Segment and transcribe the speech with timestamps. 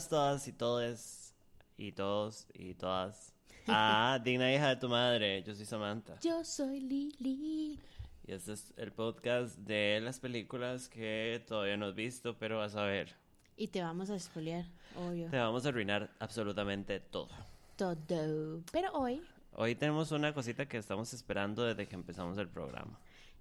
[0.00, 1.34] Bienvenidas todas y todos
[1.76, 3.34] y todos y todas
[3.66, 5.42] a Digna Hija de tu Madre.
[5.42, 6.18] Yo soy Samantha.
[6.22, 7.78] Yo soy Lili.
[8.26, 12.76] Y este es el podcast de las películas que todavía no has visto, pero vas
[12.76, 13.14] a ver.
[13.58, 14.64] Y te vamos a spoilear,
[14.96, 15.28] obvio.
[15.28, 17.28] Te vamos a arruinar absolutamente todo.
[17.76, 18.62] Todo.
[18.72, 19.20] Pero hoy,
[19.52, 22.98] Hoy tenemos una cosita que estamos esperando desde que empezamos el programa.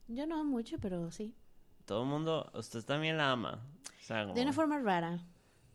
[0.10, 1.34] yo no mucho, pero sí.
[1.86, 3.64] Todo el mundo, usted también la ama.
[4.02, 5.20] O sea, como- De una forma rara.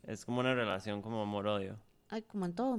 [0.06, 1.78] Es como una relación como amor-odio.
[2.08, 2.76] Ay, como en todo.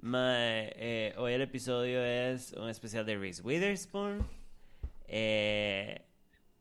[0.00, 4.26] Mae, eh, hoy el episodio es un especial de Reese Witherspoon.
[5.06, 6.02] Eh,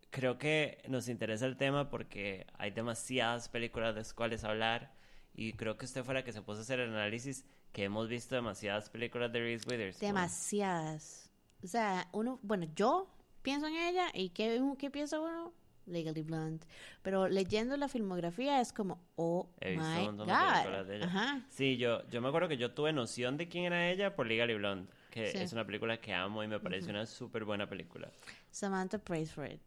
[0.10, 4.94] creo que nos interesa el tema porque hay demasiadas películas de las cuales hablar
[5.34, 8.36] y creo que usted fuera que se puso a hacer el análisis que hemos visto
[8.36, 10.08] demasiadas películas de Reese Witherspoon.
[10.08, 11.30] Demasiadas.
[11.64, 13.08] O sea, uno, bueno, yo
[13.42, 15.52] pienso en ella y ¿qué, qué piensa uno?
[15.86, 16.66] Legally Blonde.
[17.02, 20.86] Pero leyendo la filmografía es como, oh He my de God.
[20.88, 21.06] de ella.
[21.06, 21.46] Ajá.
[21.50, 24.56] Sí, yo, yo me acuerdo que yo tuve noción de quién era ella por Legally
[24.56, 25.38] Blonde, que Sí.
[25.40, 28.10] es una película que amo y me parece una súper buena película.
[28.52, 29.62] Samantha prays for it.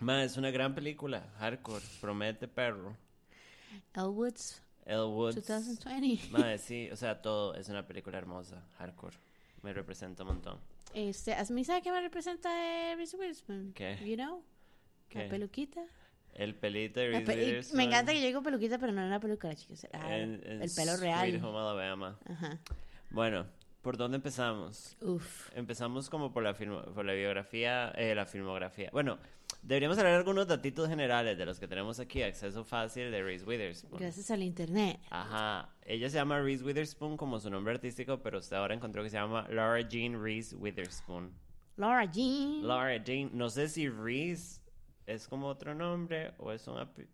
[0.00, 2.96] Ma, es una gran película, hardcore, promete perro.
[3.94, 5.46] Elwood's El Woods.
[5.46, 6.30] 2020.
[6.30, 9.16] Madre, sí, o sea, todo es una película hermosa, hardcore.
[9.62, 10.58] Me representa un montón.
[10.92, 13.72] Este, ¿a mí sabe qué me representa de Reese Witherspoon?
[13.74, 13.96] ¿Qué?
[14.04, 14.44] You know?
[15.14, 15.82] La peluquita.
[16.34, 17.76] El pelito de Reese pe- y Witherspoon.
[17.76, 19.84] me encanta que yo digo peluquita, pero no era peluca, chicos.
[19.84, 21.44] Era en- en el pelo Sweet real.
[21.44, 22.18] Home Alabama.
[22.28, 22.58] Ajá.
[23.10, 23.46] Bueno,
[23.82, 24.96] ¿por dónde empezamos?
[25.00, 25.50] Uf.
[25.54, 28.90] Empezamos como por la, filmo- por la biografía, eh, la filmografía.
[28.92, 29.18] Bueno,
[29.62, 33.44] deberíamos hablar de algunos datitos generales de los que tenemos aquí, acceso fácil de Reese
[33.44, 34.00] Witherspoon.
[34.00, 34.98] Gracias al internet.
[35.10, 39.10] Ajá, ella se llama Reese Witherspoon como su nombre artístico, pero usted ahora encontró que
[39.10, 41.30] se llama Laura Jean Reese Witherspoon.
[41.76, 42.66] Laura Jean.
[42.66, 44.60] Laura Jean, no sé si Reese
[45.06, 47.08] es como otro nombre o es un api-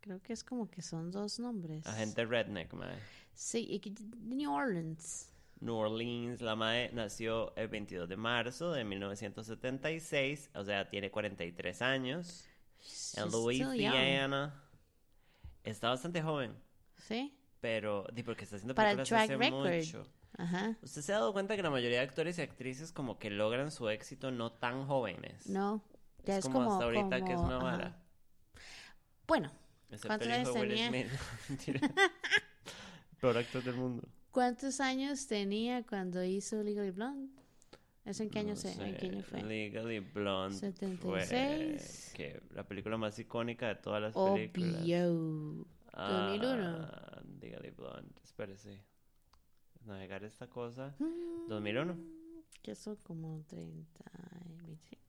[0.00, 1.84] Creo que es como que son dos nombres.
[1.86, 2.96] agente redneck, mae.
[3.34, 5.32] Sí, y New Orleans.
[5.60, 11.82] New Orleans, la mae nació el 22 de marzo de 1976, o sea, tiene 43
[11.82, 12.46] años,
[12.80, 13.30] She's en.
[13.32, 14.62] Louisiana.
[15.64, 16.54] Está bastante joven,
[16.98, 17.36] Sí.
[17.60, 19.74] pero di porque está haciendo Para el películas track hace record.
[19.74, 20.06] mucho.
[20.38, 20.76] Ajá.
[20.82, 23.70] ¿Usted se ha dado cuenta que la mayoría de actores y actrices como que logran
[23.72, 25.48] su éxito no tan jóvenes?
[25.48, 25.82] No.
[26.26, 27.64] Ya es, es, como, hasta ahorita que es como- una ajá.
[27.64, 28.02] vara.
[29.26, 29.52] Bueno,
[30.06, 30.90] ¿Cuántos años tenía?
[33.20, 34.02] Peor actor del mundo.
[34.30, 37.32] ¿cuántos años tenía cuando hizo Legally Blonde?
[38.04, 39.42] ¿Eso en qué año, No se, en qué año fue?
[39.42, 42.10] Legally Blonde 76.
[42.10, 44.82] fue que la película más icónica de todas las Oh, películas.
[44.82, 45.06] Obvio.
[45.06, 45.66] 2001.
[45.94, 48.12] Ah, Legally Blonde.
[48.22, 48.80] Espérese.
[49.86, 50.94] Navegar esta cosa.
[50.98, 51.96] Mm, 2001.
[52.62, 54.04] Que son como 30
[54.50, 55.05] y 25,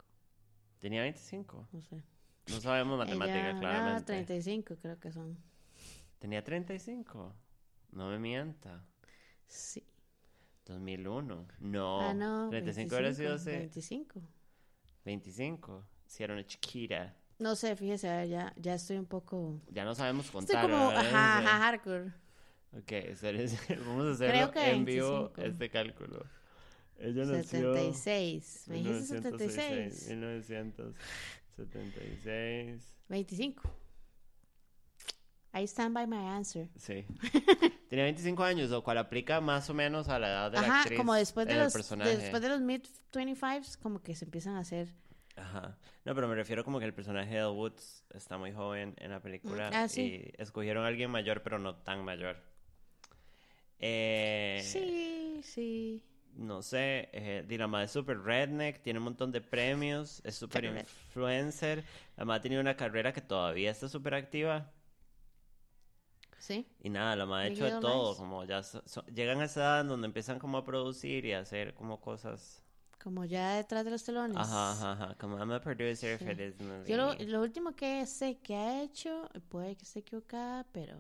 [0.80, 1.68] Tenía 25.
[1.72, 2.04] no sé.
[2.50, 4.06] No sabemos matemáticas, Ella- no, claramente.
[4.06, 5.38] 35 creo que son.
[6.20, 7.34] Tenía 35.
[7.92, 8.84] No me mienta.
[9.48, 9.84] Sí.
[10.66, 11.48] 2001.
[11.60, 12.02] No.
[12.02, 12.50] ah, no.
[12.50, 14.22] 35 hubiera sido 25, hace 25.
[15.06, 15.86] 25.
[16.06, 17.16] Si era una chiquita.
[17.40, 19.62] No sé, fíjese, ah, ya, ya estoy un poco...
[19.70, 20.62] Ya no sabemos Estoy contar.
[20.64, 21.06] como, ¿verdad?
[21.06, 22.14] ajá, ajá, hardcore.
[22.74, 22.92] Ok,
[23.86, 24.10] vamos a
[24.52, 25.42] que en vivo 25.
[25.42, 26.26] este cálculo.
[27.00, 28.64] Ella nació 76.
[28.68, 30.08] ¿Me dijiste 1966, 76?
[31.58, 32.94] 1976.
[33.10, 33.62] 25.
[35.54, 36.68] I stand by my answer.
[36.76, 37.06] Sí.
[37.90, 40.82] Tenía 25 años, lo cual aplica más o menos a la edad de la Ajá,
[40.82, 42.18] actriz como después de los personaje.
[42.18, 42.82] después de los mid
[43.14, 44.94] 25s como que se empiezan a hacer
[45.38, 45.78] Ajá.
[46.04, 49.22] No, pero me refiero como que el personaje de Woods está muy joven en la
[49.22, 49.70] película.
[49.72, 50.02] Ah, sí.
[50.36, 52.38] Y escogieron a alguien mayor, pero no tan mayor.
[53.80, 56.04] Eh, Sí, sí.
[56.38, 60.40] No sé, eh, di, la madre es súper redneck, tiene un montón de premios, es
[60.42, 60.78] red.
[60.80, 61.84] influencer.
[62.16, 64.72] La madre ha tenido una carrera que todavía está súper activa.
[66.38, 66.66] Sí.
[66.84, 69.60] Y nada, la madre ha hecho de todo, como ya so- so- llegan a esa
[69.62, 72.62] edad en donde empiezan como a producir y a hacer como cosas.
[73.04, 74.38] Como ya detrás de los telones.
[74.38, 76.26] Ajá, ajá, ajá, como I'm a producer Sí.
[76.26, 76.88] for this movie.
[76.90, 80.98] Yo lo, lo último que sé que ha hecho, puede que esté equivocada, pero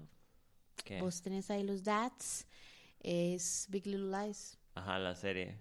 [0.83, 0.99] ¿Qué?
[0.99, 2.47] vos tenés ahí los dads,
[2.99, 4.56] es Big Little Lies.
[4.77, 5.57] Ajá, la serie.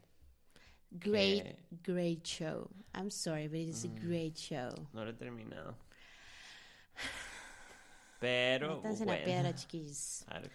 [0.90, 1.56] Great, Que-
[1.92, 2.70] great show.
[2.94, 4.00] I'm sorry, but it's a Mm.
[4.06, 4.70] great show.
[4.92, 5.76] No lo he terminado.
[8.20, 8.76] Pero.
[8.76, 9.20] Métanse en bueno.
[9.20, 10.24] la piedra, chiquillos.
[10.28, 10.48] Algo.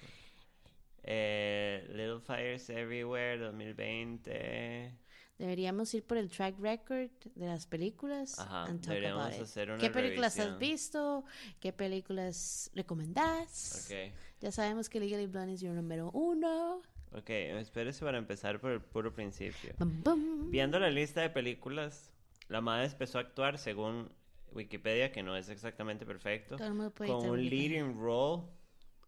[1.04, 4.98] Eh, Little Fires Everywhere 2020.
[5.38, 9.42] Deberíamos ir por el track record de las películas Ajá, and talk deberíamos about it.
[9.42, 10.54] hacer una ¿Qué películas revisión.
[10.54, 11.26] has visto?
[11.60, 13.88] ¿Qué películas recomendás?
[13.90, 14.14] Ok.
[14.40, 16.84] Ya sabemos que Legally Blonde es your número uno.
[17.14, 19.74] Ok, espérese para empezar por el puro principio.
[19.80, 20.52] Bum, bum.
[20.52, 22.12] Viendo la lista de películas,
[22.48, 24.10] la madre empezó a actuar según
[24.54, 28.44] Wikipedia, que no es exactamente perfecto, Todo el mundo puede con un leading role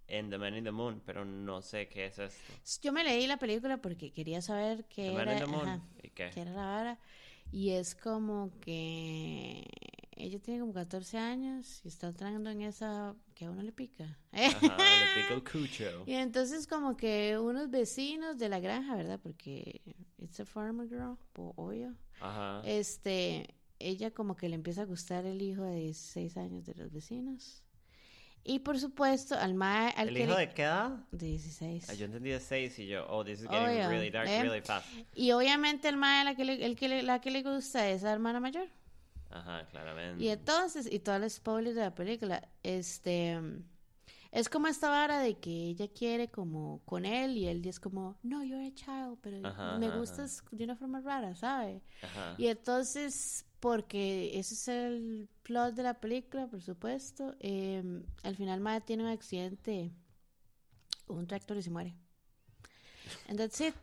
[0.07, 2.53] en The Man in the Moon, pero no sé qué es esto.
[2.81, 5.67] Yo me leí la película porque quería saber qué The Man in the Moon.
[5.67, 6.29] ajá, ¿Y qué?
[6.33, 6.99] qué era la vara.
[7.51, 9.65] Y es como que
[10.17, 14.17] ella tiene como 14 años y está entrando en esa que a uno le pica.
[14.31, 16.03] Ajá, le pico el cucho.
[16.05, 19.19] Y entonces como que unos vecinos de la granja, ¿verdad?
[19.21, 19.81] Porque
[20.17, 21.93] it's a farmer girl, po- obvio.
[22.21, 22.61] Ajá.
[22.65, 26.91] Este, ella como que le empieza a gustar el hijo de 16 años de los
[26.91, 27.63] vecinos.
[28.45, 30.89] Y por supuesto, al mae al ¿El que hijo le- de qué edad?
[31.11, 31.89] de 16.
[31.89, 34.41] Ah, yo entendí de 6 y yo, oh, this is getting Obvio, really dark ¿eh?
[34.43, 34.85] really fast.
[35.15, 38.01] Y obviamente el mae la que le, el que le- la que le gusta es
[38.03, 38.67] la hermana mayor.
[39.33, 40.23] Ajá, claramente.
[40.23, 43.39] Y entonces, y todo el spoiler de la película, este
[44.31, 48.17] es como esta vara de que ella quiere como con él y él es como,
[48.23, 51.83] no, you're a child, pero Ajá, me ajá, gustas de una forma rara, ¿sabe?
[52.01, 52.35] Ajá.
[52.37, 57.83] Y entonces, porque ese es el plot de la película, por supuesto, eh,
[58.23, 59.91] al final Mae tiene un accidente,
[61.07, 61.95] un tractor y se muere.
[63.27, 63.75] And that's it.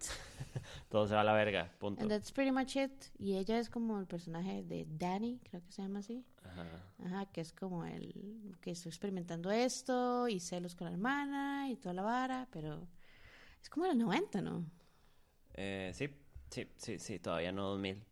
[0.90, 2.02] Todo se va a la verga, punto.
[2.02, 2.92] And that's pretty much it.
[3.18, 6.24] Y ella es como el personaje de Danny, creo que se llama así.
[6.44, 6.66] Ajá.
[7.04, 11.76] Ajá, que es como el que está experimentando esto y celos con la hermana y
[11.76, 12.88] toda la vara, pero
[13.62, 14.64] es como en el 90, ¿no?
[15.54, 16.08] Eh, sí,
[16.50, 18.02] sí, sí, sí, todavía no 2000.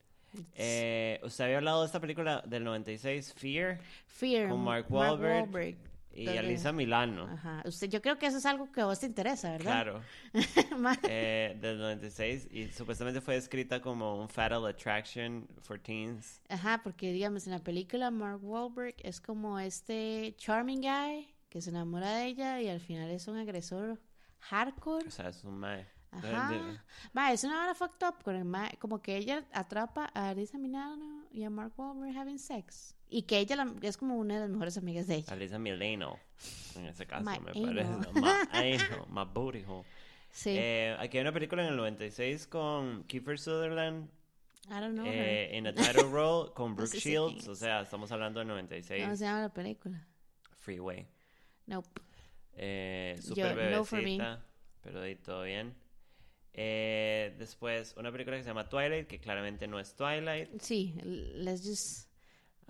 [0.54, 5.76] Eh, usted había hablado de esta película del 96, Fear, Fear, con Mark Mark Wahlberg.
[6.20, 7.24] Y Donde- Alisa Milano.
[7.30, 7.62] Ajá.
[7.64, 9.64] Usted, yo creo que eso es algo que a vos te interesa, ¿verdad?
[9.64, 10.02] Claro,
[11.08, 16.40] eh, del 96 y supuestamente fue escrita como un Fatal Attraction for Teens.
[16.48, 21.70] Ajá, porque digamos en la película Mark Wahlberg es como este charming guy que se
[21.70, 24.00] enamora de ella y al final es un agresor
[24.40, 25.06] hardcore.
[25.06, 25.86] O sea, es un mae.
[26.10, 26.82] Ajá.
[27.12, 30.56] Ma, es una hora fucked up con el ma- como que ella atrapa a Arisa
[30.56, 32.94] Milano y a Mark Wahlberg having sex.
[33.08, 35.32] Y que ella la- es como una de las mejores amigas de ella.
[35.32, 36.18] Alisa Milano,
[36.76, 37.90] en ese caso, My me parece.
[37.90, 39.84] Anal, ma booty hole.
[40.30, 44.10] Sí, Eh, aquí hay una película en el 96 con Kiefer Sutherland
[44.68, 45.06] I don't know.
[45.06, 47.38] eh, en a title role con Brooke sé si Shields.
[47.40, 49.02] quién O sea, estamos hablando del 96.
[49.04, 50.06] ¿Cómo se llama la película?
[50.58, 51.06] Freeway.
[51.66, 51.88] Nope.
[52.54, 54.18] Eh, Yo- super no for me.
[54.82, 55.74] pero ahí todo bien.
[56.60, 60.60] Eh, después, una película que se llama Twilight, que claramente no es Twilight.
[60.60, 62.08] Sí, let's just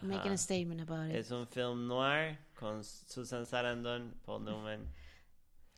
[0.02, 0.32] make Ajá.
[0.32, 1.16] a statement about it.
[1.16, 4.92] Es un film noir con Susan Sarandon, Paul Newman,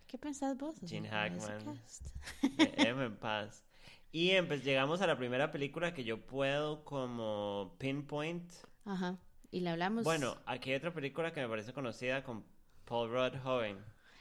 [0.09, 0.75] ¿Qué pensás vos?
[0.85, 1.65] Gene Hackman.
[1.65, 2.09] cast?
[2.79, 3.65] M en paz.
[4.11, 8.51] Y pues llegamos a la primera película que yo puedo como pinpoint.
[8.87, 9.21] Ajá.
[9.53, 10.03] Y le hablamos.
[10.03, 12.45] Bueno, aquí hay otra película que me parece conocida con
[12.87, 13.79] Paul Rudd joven.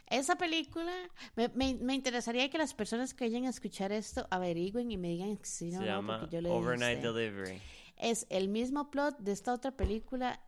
[0.10, 0.92] Esa película,
[1.36, 5.10] me, me, me interesaría que las personas que vayan a escuchar esto averigüen y me
[5.10, 7.14] digan si sí o Se no, llama yo le dije Overnight usted.
[7.14, 7.62] Delivery.
[7.98, 10.40] Es el mismo plot de esta otra película.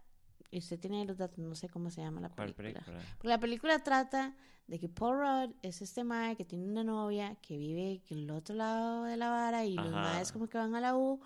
[0.50, 2.84] Y usted tiene los datos, no sé cómo se llama la ¿Cuál película.
[2.86, 3.06] película?
[3.18, 4.36] Porque la película trata
[4.68, 8.32] de que Paul Rudd es este mae que tiene una novia que vive en el
[8.32, 10.14] otro lado de la vara y los Ajá.
[10.14, 11.22] maes como que van a la U.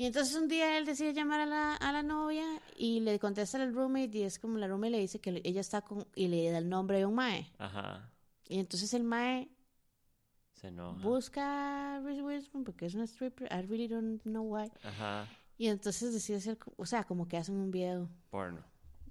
[0.00, 3.62] Y entonces un día él decide llamar a la, a la novia y le contesta
[3.62, 6.06] al roommate y es como la roommate le dice que ella está con...
[6.14, 7.52] y le da el nombre de un mae.
[7.58, 8.10] Ajá.
[8.48, 9.50] Y entonces el mae
[10.54, 11.02] Se enoja.
[11.06, 13.46] busca a Reese Witherspoon porque es una stripper.
[13.52, 14.72] I really don't know why.
[14.84, 15.26] Ajá.
[15.58, 18.08] Y entonces decide hacer, o sea, como que hacen un video.
[18.30, 18.64] Porno.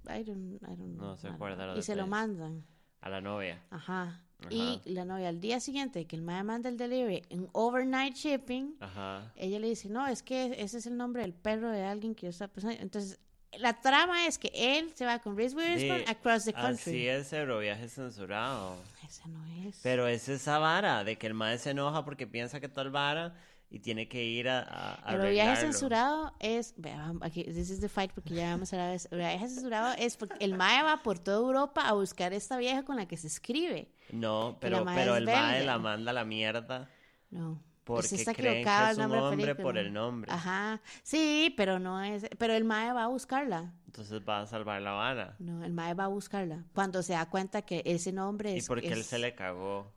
[0.08, 1.06] I don't, I don't know.
[1.10, 2.66] No se acuerda los Y se lo mandan.
[3.00, 3.62] A la novia.
[3.70, 4.24] Ajá.
[4.46, 4.52] Ajá.
[4.52, 8.74] Y la novia al día siguiente que el mae manda el delivery en overnight shipping,
[8.80, 9.32] Ajá.
[9.36, 12.26] ella le dice, no, es que ese es el nombre del perro de alguien que
[12.26, 12.80] yo estaba pensando.
[12.80, 13.18] Entonces,
[13.58, 17.08] la trama es que él se va con Reese Witherspoon across the Así country.
[17.08, 18.76] es Euroviaje censurado.
[19.06, 19.80] Ese no es.
[19.82, 23.34] Pero es esa vara de que el mae se enoja porque piensa que el vara
[23.70, 27.88] y tiene que ir a, a, El viaje censurado es, vea, aquí, this is the
[27.88, 29.08] fight porque ya vamos a eso.
[29.12, 32.84] El viaje censurado es porque el mae va por toda Europa a buscar esta vieja
[32.84, 33.92] con la que se escribe.
[34.10, 36.90] No, la pero, pero el mae la manda a la mierda
[37.30, 37.62] No.
[37.84, 40.30] porque Ese está creen que es un la hombre por el nombre.
[40.32, 40.80] Ajá.
[41.04, 42.26] Sí, pero no es.
[42.38, 43.72] Pero el Mae va a buscarla.
[43.86, 45.36] Entonces va a salvar la vara.
[45.38, 46.64] No, el Mae va a buscarla.
[46.74, 48.66] Cuando se da cuenta que ese nombre Y es.
[48.66, 49.92] porque él es- se le cagó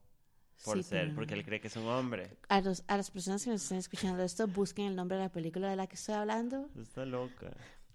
[0.64, 2.30] por Sí, ser, porque él cree que es un hombre.
[2.50, 5.32] A, los, a las personas que nos están escuchando esto, busquen el nombre de la
[5.32, 6.70] película de la que estoy hablando.
[6.80, 7.52] Está loca.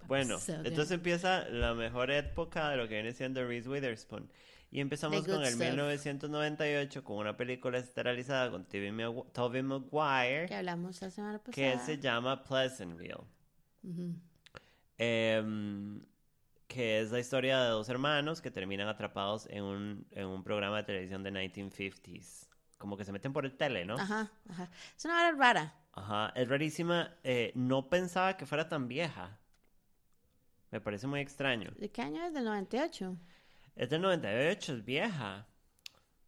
[0.07, 4.31] Bueno, So entonces empieza la mejor época de lo que viene siendo Reese Witherspoon.
[4.71, 5.61] Y empezamos The con el stuff.
[5.61, 11.55] 1998 con una película esterilizada con Tobey Magu- Tobey Que Maguire hablamos la semana pasada.
[11.55, 13.25] que se llama Pleasantville.
[13.83, 14.15] Ujú.
[14.99, 16.01] Em,
[16.67, 20.77] que es la historia de dos hermanos que terminan atrapados en un, en un programa
[20.79, 22.48] de televisión de 1950s.
[22.79, 23.97] Como que se meten por el tele, ¿no?
[23.97, 24.71] Ajá, ajá.
[24.97, 25.75] Es una hora rara.
[25.93, 27.17] Ajá, es rarísima.
[27.25, 29.39] Eh, no pensaba que fuera tan vieja.
[30.71, 31.73] Me parece muy extraño.
[31.77, 32.33] ¿De qué año es?
[32.35, 33.17] Del 98.
[33.75, 35.47] Es del 98, es vieja.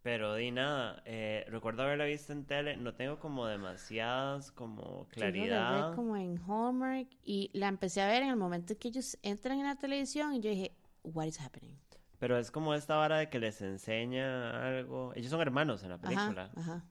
[0.03, 5.09] Pero di nada, eh, recuerdo haberla visto en tele, no tengo como demasiadas como Yo
[5.11, 5.77] claridad.
[5.77, 9.59] agarré como en Hallmark y la empecé a ver en el momento que ellos entran
[9.59, 11.77] en la televisión y yo dije, what is happening?
[12.21, 15.13] Pero es como esta vara de que les enseña algo.
[15.17, 16.51] Ellos son hermanos en la película.
[16.55, 16.85] Ajá, ajá.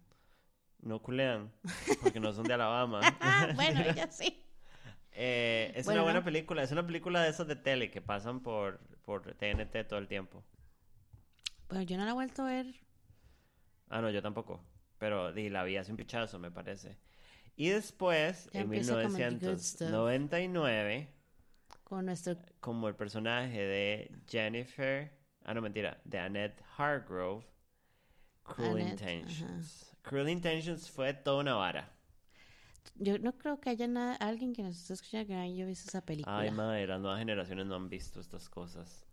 [0.82, 1.52] No culean,
[2.02, 3.00] porque no son de Alabama.
[3.22, 4.44] Ah, bueno, ella sí.
[5.22, 8.42] Eh, es Bueno, una buena película, es una película de esas de tele que pasan
[8.42, 10.46] por, por TNT todo el tiempo.
[11.68, 12.68] Bueno, yo no la he vuelto a ver.
[13.90, 14.64] Ah, no, yo tampoco.
[14.98, 16.98] Pero di, la vi hace un pichazo, me parece.
[17.58, 19.82] Y después, Ya en empieza como the good stuff.
[19.90, 21.10] 1999,
[21.84, 25.12] con nuestro como el personaje de Jennifer,
[25.50, 27.44] ah, no, mentira, de Annette Hargrove,
[28.44, 29.92] Cruel Annette, Intentions.
[30.04, 31.92] Cruel Intentions fue toda una vara.
[32.96, 35.90] yo no creo que haya na- alguien que nos esté escuchando que no haya visto
[35.90, 36.38] esa película.
[36.40, 39.06] Ay, madre, las nuevas generaciones no han visto estas cosas.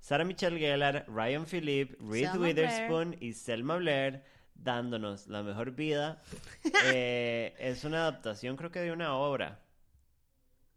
[0.00, 4.24] Sarah Michelle Gellar, Ryan Philippe, Reese Selma Witherspoon y Selma Blair
[4.54, 6.20] dándonos la mejor vida.
[6.86, 9.60] Eh, es una adaptación, creo que de una obra.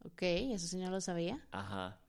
[0.03, 1.45] Ok, eso sí no lo sabía.
[1.51, 1.99] Ajá.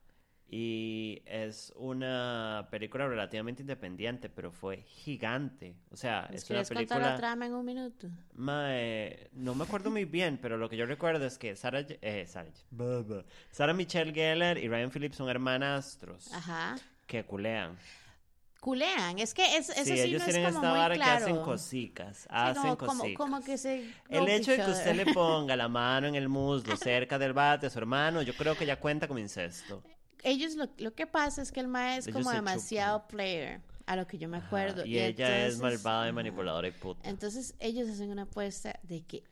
[0.51, 5.75] Y es una película relativamente independiente, pero fue gigante.
[5.91, 7.15] O sea, ¿Les es una contar la película.
[7.17, 8.07] trama en un minuto?
[8.33, 12.25] Mae, no me acuerdo muy bien, pero lo que yo recuerdo es que Sarah, eh,
[12.27, 12.49] Sarah.
[13.51, 16.77] Sarah Michelle Gellar y Ryan Phillips son hermanastros Ajá.
[17.05, 17.77] que culean.
[18.59, 20.95] Culean, es que es, eso sí, sí, ellos no tienen es como esta muy vara
[20.95, 21.25] claro.
[21.25, 23.17] que hacen cosicas, Sí, hacen como, como, cosicas.
[23.17, 26.75] como que se El hecho de que usted le ponga la mano en el muslo
[26.75, 29.81] cerca del bate a su hermano, yo creo que ya cuenta como incesto.
[30.23, 33.95] Ellos lo, lo que pasa es que el mae es Ellos como demasiado player, a
[33.95, 34.85] lo que yo me acuerdo.
[34.85, 37.09] Y, ella es malvada y manipuladora y puta.
[37.09, 39.23] Entonces ellos hacen una apuesta de que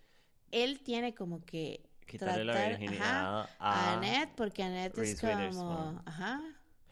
[0.52, 3.94] él tiene como que Quitarle la tratar, virginidad ajá, a...
[3.94, 6.42] Annette porque Annette es como, ajá,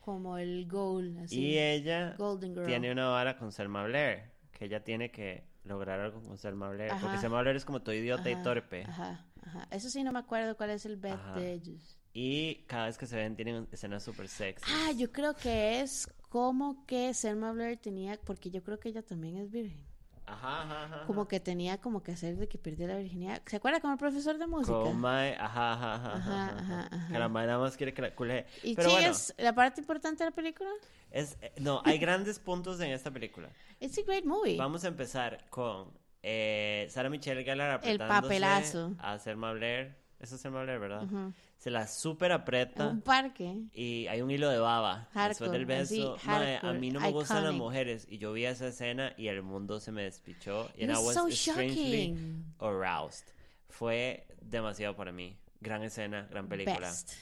[0.01, 2.67] como el goal, así, Y ella golden girl.
[2.67, 6.91] tiene una vara con Selma Blair, que ella tiene que lograr algo con Selma Blair,
[7.01, 7.17] porque.
[7.17, 8.83] Selma Blair es como todo idiota y torpe.
[8.83, 9.67] Ajá, ajá.
[9.71, 11.97] Eso sí no me acuerdo cuál es el bet de ellos.
[12.17, 14.63] Y cada vez que se ven tienen escenas súper sexy.
[14.73, 19.01] Ah, yo creo que es como que Selma Blair tenía, porque yo creo que ella
[19.01, 19.83] también es virgen.
[20.25, 21.05] Ajá, ajá, ajá.
[21.07, 23.41] Como que tenía como que hacer de que perdió la virginidad.
[23.45, 24.71] ¿Se acuerda como el profesor de música?
[24.79, 27.07] Con mae, ajá, ajá, ajá, Ajá, ajá, ajá.
[27.11, 28.45] Que la mae nada más quiere que la culé.
[28.63, 30.69] Y Pero bueno, es la parte importante de la película.
[31.11, 33.49] es, eh, no, hay grandes puntos en esta película.
[33.81, 34.55] It's a great movie.
[34.57, 35.91] Vamos a empezar con
[36.23, 38.95] eh, Sarah Michelle Gellar El apretándose papelazo.
[38.99, 39.95] a Selma Blair.
[40.19, 41.03] Eso es Selma Blair, ¿verdad?
[41.03, 41.33] Ujú.
[41.65, 42.87] Se la súper aprieta.
[42.89, 43.63] un parque.
[43.73, 46.15] Y hay un hilo de baba después del Hardcore, beso.
[46.23, 47.59] Mae, a hardcore, mí no me gustan las iconic.
[47.63, 48.07] mujeres.
[48.07, 50.69] Y yo vi esa escena y el mundo se me despichó.
[50.77, 52.15] Y I was so strangely
[52.59, 53.25] aroused.
[53.67, 55.39] Fue demasiado para mí.
[55.59, 56.81] Gran escena, gran película.
[56.81, 57.13] Best.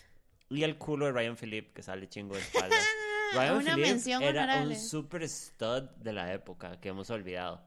[0.49, 2.75] Y el culo de Ryan Philippe que sale chingo de espalda.
[3.35, 4.75] Ryan Una Philippe mención era un honorable.
[4.75, 7.61] super stud de la época que hemos olvidado.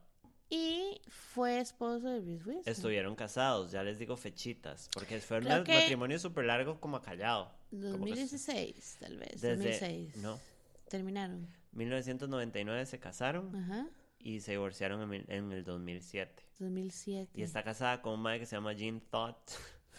[0.49, 2.63] Y fue esposo de Witherspoon.
[2.67, 7.53] Estuvieron casados, ya les digo fechitas, porque fue un que- matrimonio súper largo como callado.
[7.71, 9.41] Como que 2016, tal vez.
[9.41, 10.17] desde 2006.
[10.19, 10.39] no,
[10.89, 11.49] Terminaron.
[11.73, 13.89] 1999 se casaron Ajá.
[14.21, 16.45] y se divorciaron en, en el 2007.
[16.61, 17.33] 2007.
[17.35, 19.51] Y está casada con un madre que se llama Jean Thought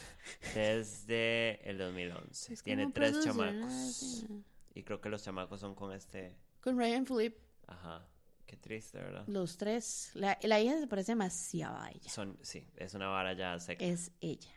[0.56, 2.54] desde el 2011.
[2.54, 4.26] Es Tiene como tres producer, chamacos.
[4.74, 6.36] Y creo que los chamacos son con este.
[6.62, 8.08] Con Ryan Philippe, Ajá.
[8.48, 9.26] Qué triste, ¿verdad?
[9.28, 10.12] los tres.
[10.16, 12.10] La, la hija se parece demasiado a ella.
[12.10, 13.86] Son, sí, es una vara ya seca.
[13.86, 14.50] Es ella.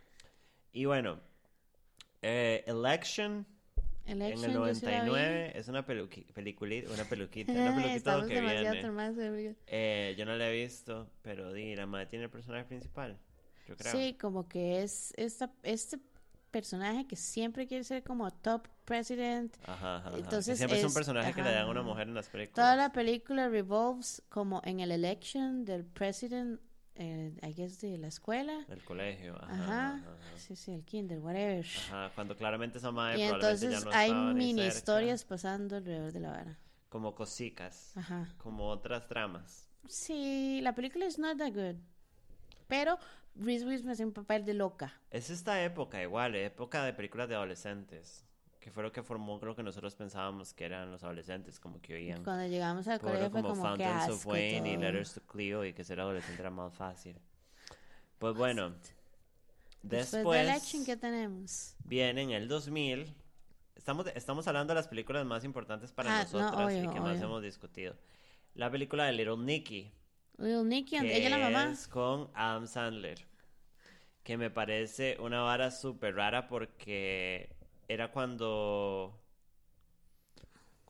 [0.73, 1.20] Y bueno,
[2.23, 3.44] eh, Election
[4.06, 5.11] Election, en el yo sí la vi.
[5.11, 9.59] 99 es una peliculita, una peluquita, una peluquita lo que viene.
[9.66, 13.18] Eh, yo no la he visto, pero di, la madre tiene el personaje principal,
[13.68, 13.92] yo creo.
[13.92, 15.99] Sí, como que es esta, este
[16.50, 19.57] personaje que siempre quiere ser como top president.
[19.64, 20.19] Ajá, ajá, ajá.
[20.19, 21.88] Entonces siempre es un es- personaje que le dan a una ajá.
[21.88, 22.54] mujer en las películas.
[22.54, 26.61] Toda la película revolves como en el election del president,
[26.97, 28.64] eh, I guess, de la escuela.
[28.69, 29.52] Del colegio, ajá.
[29.54, 29.95] Ajá.
[29.95, 30.38] ajá, ajá.
[30.38, 31.64] Sí, sí, el kinder, whatever.
[31.88, 36.12] Ajá, cuando claramente esa madre Y probablemente entonces ya no hay mini historias pasando alrededor
[36.12, 36.59] de la vara.
[36.88, 38.35] Como cosicas, Ajá.
[38.38, 39.69] como otras tramas.
[39.88, 41.76] Sí, la película es not that good.
[42.66, 42.99] Pero
[43.37, 44.92] Reese Witherspoon hace un papel de loca.
[45.10, 48.25] Es esta época igual, época de películas de adolescentes,
[48.60, 51.94] que fue lo que formó lo que nosotros pensábamos que eran los adolescentes, como que
[51.94, 52.22] oían.
[52.22, 54.76] Cuando llegamos al colegio fue como como que Fountains of Wayne y.
[54.76, 57.16] Letters to Cleo y que ser adolescente era más fácil.
[58.18, 58.75] Pues bueno,
[59.82, 61.75] Después de después Election, ¿qué tenemos?
[61.84, 63.14] viene en el 2000.
[63.75, 67.00] Estamos, estamos hablando de las películas más importantes para Ah, no, nosotros y obvio, que
[67.00, 67.96] más hemos discutido.
[68.54, 69.90] La película de Little Nicky,
[70.38, 71.70] Little Nicky, que ella la mamá.
[71.70, 73.26] es con Adam Sandler,
[74.22, 77.54] que me parece una vara súper rara porque
[77.88, 79.20] era cuando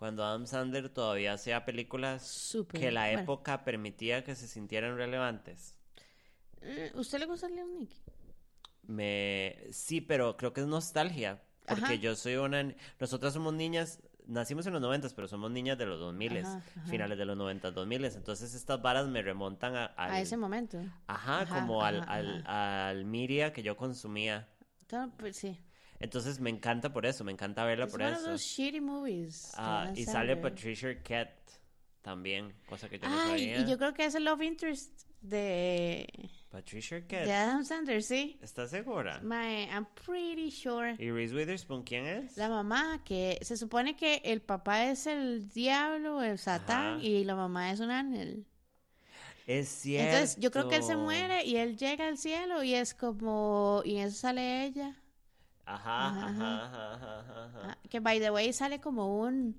[0.00, 2.80] cuando Adam Sandler todavía hacía películas Súper.
[2.80, 3.20] que la bueno.
[3.20, 5.76] época permitía que se sintieran relevantes.
[6.62, 7.98] Eh, ¿Usted le gusta Little Nicky?
[8.84, 9.58] Me...
[9.72, 11.42] Sí, pero creo que es nostalgia.
[11.66, 11.94] Porque Ajá.
[11.96, 12.74] yo soy una...
[12.98, 14.00] Nosotras somos niñas...
[14.26, 16.86] Nacimos en los 90, pero somos niñas de los 2000, Ajá, ajá.
[16.88, 18.04] finales de los 90, 2000.
[18.04, 20.10] Entonces estas varas me remontan a, al...
[20.12, 20.78] A ese momento.
[21.06, 24.48] Ajá, Ajá, como al, al, al media que yo consumía.
[25.18, 25.58] Pues, sí.
[25.98, 28.30] Entonces me encanta por eso, me encanta verla Es por one of eso.
[28.30, 29.52] those shitty movies.
[29.56, 30.36] Adam y sale.
[30.36, 31.38] Patricia Arquette
[32.02, 33.58] también, cosa que yo no Ay, sabía.
[33.60, 36.08] y yo creo que es el love interest de,
[36.50, 38.36] Patricia de Arquette, Adam Sandler, sí.
[38.42, 39.20] ¿estás segura?
[39.22, 40.96] My, I'm pretty sure.
[40.98, 42.36] ¿Y Reese Witherspoon quién es?
[42.36, 47.02] La mamá, que se supone que el papá es el diablo, el satán, Ajá.
[47.02, 48.46] y la mamá es un ángel.
[49.46, 50.14] Es cierto.
[50.16, 53.82] Entonces, yo creo que él se muere y él llega al cielo y es como,
[53.84, 54.96] y en eso sale ella.
[55.66, 57.60] Ajá, Ajá, ajá, ajá, ajá, ajá.
[57.70, 59.54] Ah, Que by the way sale como un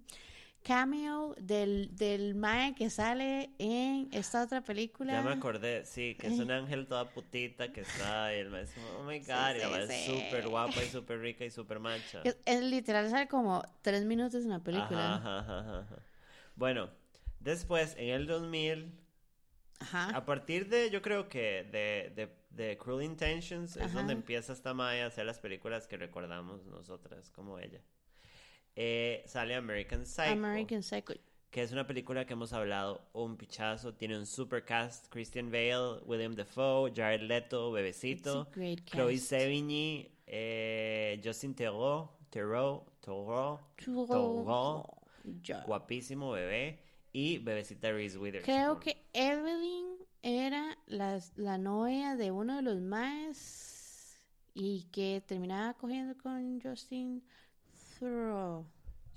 [0.63, 5.13] cameo del, del Mae que sale en esta otra película.
[5.13, 8.81] Ya me acordé, sí, que es un ángel toda putita que está y el maestro,
[8.99, 10.23] oh my god, y la sí, es sí.
[10.23, 12.21] súper guapa y súper rica y súper mancha.
[12.45, 15.15] Es, literal sale como tres minutos en la película.
[15.15, 15.95] Ajá, ajá, ajá, ajá.
[16.55, 16.89] Bueno,
[17.39, 18.93] después, en el 2000,
[19.79, 20.09] Ajá.
[20.15, 23.93] a partir de, yo creo que de, de, de Cruel Intentions es Ajá.
[23.93, 27.81] donde empieza esta Maya a hacer las películas que recordamos nosotras como ella.
[28.75, 31.13] Eh, sale American Psycho, American Psycho.
[31.49, 36.01] que es una película que hemos hablado un pichazo, tiene un super cast, Christian Bale,
[36.05, 38.47] William Defoe, Jared Leto, Bebecito,
[38.85, 39.17] Chloe.
[39.17, 43.59] Sevigny, eh, Justin Theroux, Theroux, Theroux.
[43.75, 44.83] Theroux,
[45.65, 46.79] guapísimo bebé,
[47.13, 48.55] y bebecita Reese Witherspoon.
[48.55, 54.17] Creo que Evelyn era la, la novia de uno de los más
[54.53, 57.24] y que terminaba cogiendo con Justin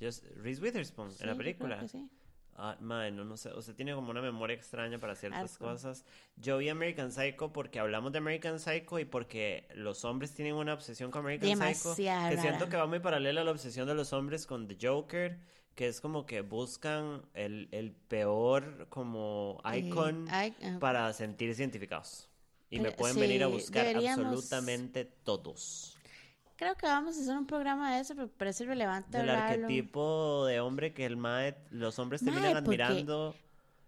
[0.00, 1.80] Just- Reese Witherspoon Sí, en la yo creo película.
[1.80, 2.08] que sí.
[2.56, 5.72] Ah, mae, no, no sé, usted tiene como una memoria extraña para ciertas Algo.
[5.72, 6.04] cosas.
[6.36, 10.72] Yo vi American Psycho porque hablamos de American Psycho y porque los hombres tienen una
[10.74, 11.58] obsesión con American Psycho
[11.96, 12.70] Demasiado que siento rara.
[12.70, 15.40] que va muy paralela a la obsesión de los hombres con The Joker,
[15.74, 21.60] que es como que buscan el, el peor como Eh, icon ay, ah, para sentirse
[21.60, 22.30] identificados.
[22.70, 25.93] Y me Eh, pueden venir a sí, buscar deberíamos- absolutamente todos.
[26.64, 29.66] Creo que vamos a hacer un programa de eso, pero parece relevante Del hablarlo.
[29.66, 33.34] arquetipo de hombre que el mae, los hombres Mae, terminan porque- admirando.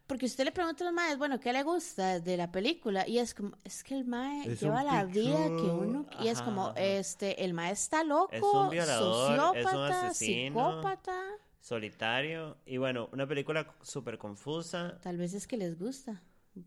[0.06, 3.08] Porque usted le pregunta a los maes, bueno, ¿qué le gusta de la película?
[3.08, 6.04] Y es como, es que el mae Es lleva la vida que uno...
[6.20, 6.74] Y es como, ajá.
[6.80, 10.70] este, el mae está loco, Es un violador, es un sociópata, asesino.
[10.70, 11.22] psicópata.
[11.62, 14.98] solitario y bueno, una película súper confusa.
[15.02, 16.20] Tal vez es que les gusta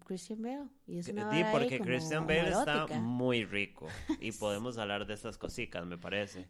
[0.06, 0.68] Christian Bale.
[0.88, 3.88] Y es una ahí porque como Christian Bale está muy rico
[4.20, 6.48] y podemos hablar de estas cositas, me parece.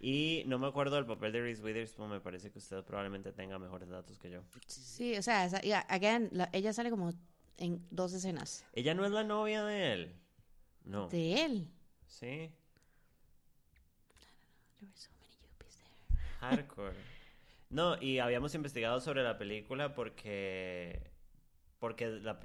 [0.00, 3.58] Y no me acuerdo del papel de Reese Witherspoon, me parece que usted probablemente tenga
[3.58, 4.42] mejores datos que yo.
[4.66, 7.12] Sí, o sea, esa- ya, again, la- ella sale como
[7.56, 8.64] en dos escenas.
[8.74, 10.14] Ella no es la novia de él.
[10.84, 11.08] No.
[11.08, 11.68] De él.
[12.06, 12.26] Sí.
[14.78, 16.20] There were so many yuppies there.
[16.40, 16.94] Hardcore.
[17.70, 21.10] No, y habíamos investigado sobre la película porque
[21.80, 22.38] porque la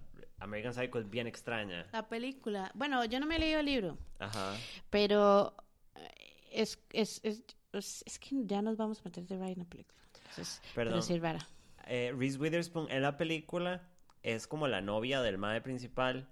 [0.44, 1.88] American Psycho es bien extraña.
[1.92, 2.72] La película.
[2.76, 4.56] Bueno, yo no me he leído el libro, Ajá.
[4.90, 5.56] pero
[5.96, 6.10] eh,
[6.52, 9.66] es, es, es, es, es que ya nos vamos a meter de right en la
[9.70, 10.00] película.
[10.16, 11.02] Entonces, Perdón.
[11.08, 11.48] pero rara.
[11.88, 13.82] Eh, Reese Witherspoon en la película
[14.22, 16.28] es como la novia del mae principal,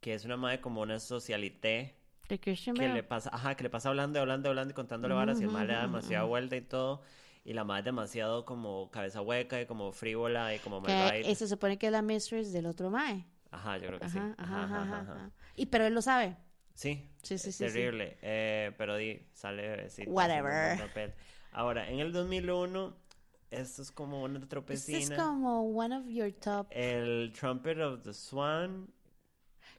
[0.00, 1.96] que es una mae como una socialité
[2.28, 2.94] De Christian que Bale.
[2.94, 5.66] le pasa, ajá, que le pasa hablando, hablando, hablando y contándole varas y el mae
[5.66, 6.30] le da demasiada ujú.
[6.30, 7.02] vuelta y todo.
[7.44, 11.16] Y la mae es demasiado como cabeza hueca y como frívola y como malvada.
[11.16, 13.24] eh, se supone que es la mistress del otro mae.
[13.56, 14.18] Ajá, yo creo que sí.
[14.18, 15.30] Ajá, ajá, Ajá.
[15.56, 16.36] Y pero él lo sabe.
[16.74, 17.58] Sí, Sí, sí, sí, sí.
[17.58, 18.18] terrible.
[18.20, 20.78] Eh, pero di, sale Whatever.
[21.52, 22.94] Ahora, en el 2001,
[23.50, 25.16] esto es como una tropecina.
[25.16, 26.66] es como one of your top.
[26.70, 28.88] El Trumpet of the Swan.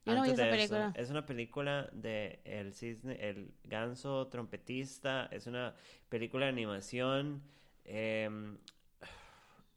[0.05, 0.93] Yo no vi esa de eso, película.
[0.95, 5.27] es una película de el cisne, el ganso trompetista.
[5.31, 5.75] Es una
[6.09, 7.43] película de animación.
[7.85, 8.57] em,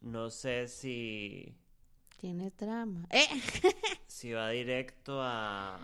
[0.00, 1.54] no sé si,
[2.20, 3.06] Tiene trama.
[3.10, 3.26] ¡Eh!
[4.06, 5.76] si va directo a,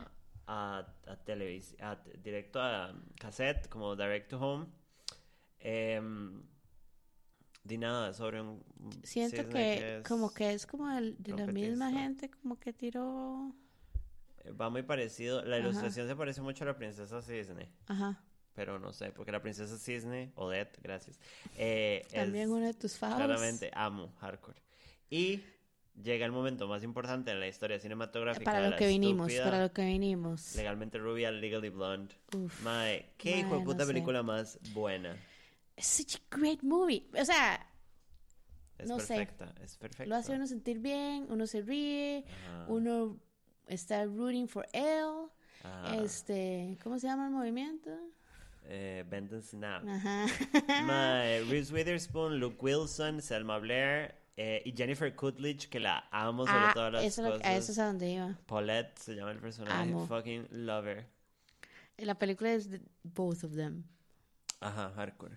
[0.46, 4.66] a, a televisión, directo a cassette, como direct to home.
[5.60, 6.42] Em,
[7.64, 8.62] di nada sobre un
[9.02, 13.52] Siento que, es- como que es como el, de la misma gente como que tiró.
[14.60, 15.42] Va muy parecido.
[15.42, 15.64] La Ajá.
[15.68, 17.72] ilustración se parece mucho a la princesa Cisne.
[17.86, 18.22] Ajá.
[18.52, 21.18] Pero no sé, porque la princesa Cisne, Odette, gracias.
[21.56, 23.16] eh, También es- uno de tus favos.
[23.16, 24.60] Claramente amo hardcore.
[25.10, 25.40] Y
[26.02, 28.44] llega el momento más importante en la historia cinematográfica.
[28.44, 30.54] Para lo la que vinimos, para lo que vinimos.
[30.56, 32.14] Legalmente rubia, legally blonde.
[32.36, 32.62] Uf.
[32.62, 33.92] Mae, qué hijo de no puta sé.
[33.92, 35.16] película más buena.
[35.76, 37.06] It's such a great movie.
[37.20, 37.66] O sea,
[38.78, 39.16] Es no sé.
[39.16, 40.06] perfecta, es perfecta.
[40.06, 43.18] Lo hace uno sentir bien, uno se ríe, Ajá, uno
[43.66, 45.28] está rooting for él.
[45.62, 45.96] ajá.
[46.02, 47.90] Este, ¿cómo se llama el movimiento?
[48.68, 49.84] Eh, Bend and Snap.
[49.88, 50.26] Ajá.
[50.84, 56.60] Mae, Reese Witherspoon, Luke Wilson, Selma Blair eh, y Jennifer Coolidge, que la amo sobre
[56.66, 58.38] Ah, todas las eso, lo- a eso es a donde iba.
[58.46, 59.74] Paulette se llama el personaje.
[59.90, 60.06] Amo.
[60.06, 61.06] Fucking lover.
[61.98, 63.84] La película es de both of them.
[64.60, 65.36] Ajá, hardcore.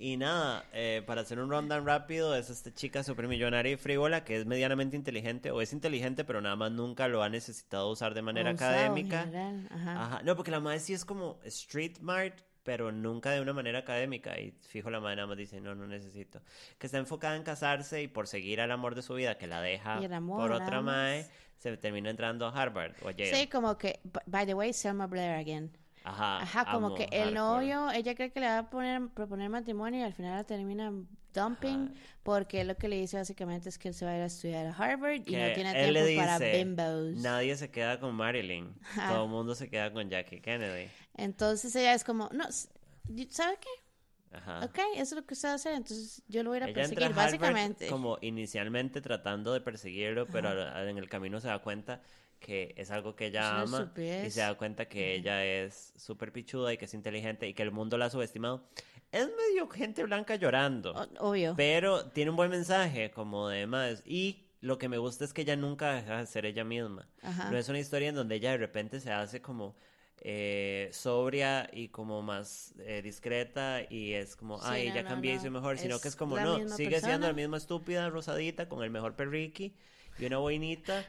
[0.00, 4.36] Y nada, eh, para hacer un rundown rápido, es esta chica supermillonaria y frívola que
[4.36, 8.22] es medianamente inteligente, o es inteligente, pero nada más nunca lo ha necesitado usar de
[8.22, 9.22] manera O en académica.
[9.24, 10.04] general, Ajá.
[10.04, 10.22] Ajá.
[10.22, 12.34] No, porque la madre sí es como street smart,
[12.68, 14.38] pero nunca de una manera académica.
[14.38, 16.42] Y fijo, la madre nada más dice, no, no necesito.
[16.76, 19.62] Que está enfocada en casarse y por seguir al amor de su vida, que la
[19.62, 21.24] deja amor, por otra madre,
[21.56, 23.34] se termina entrando a Harvard o a Yale.
[23.34, 25.74] Sí, como que, by the way, Selma Blair again.
[26.04, 27.32] Ajá, Ajá, como amo que el hardcore.
[27.32, 30.92] novio, ella cree que le va a poner, proponer matrimonio y al final la termina
[31.34, 31.94] dumping Ajá.
[32.22, 34.66] porque lo que le dice básicamente es que él se va a ir a estudiar
[34.66, 37.22] a Harvard y no tiene él le tiempo para dice, bimbos.
[37.22, 38.74] Nadie se queda con Marilyn.
[38.82, 39.10] Ajá.
[39.12, 40.88] Todo el mundo se queda con Jackie Kennedy.
[41.16, 44.36] Entonces ella es como, no, ¿sabe qué?
[44.36, 44.64] Ajá.
[44.64, 46.70] Ok, eso es lo que usted va a hacer, entonces yo lo voy a ir
[46.70, 47.86] a perseguir, a básicamente.
[47.86, 52.02] como inicialmente tratando de perseguirlo, pero a- en el camino se da cuenta
[52.38, 56.72] que es algo que ella ama y se da cuenta que ella es súper pichuda
[56.72, 58.68] y que es inteligente y que el mundo la ha subestimado.
[59.12, 61.54] Es medio gente blanca llorando, O- obvio.
[61.56, 65.42] pero tiene un buen mensaje como de más y lo que me gusta es que
[65.42, 67.08] ella nunca deja de ser ella misma.
[67.22, 67.50] Ajá.
[67.50, 69.76] No es una historia en donde ella de repente se hace como
[70.20, 75.08] eh, sobria y como más eh, discreta y es como, Sí, ay, no, ya no,
[75.08, 75.40] cambié y no.
[75.42, 78.82] soy mejor, sino que Es es como, no, sigue siendo la misma estúpida rosadita con
[78.82, 79.74] el mejor perriqui
[80.18, 81.06] y una boinita.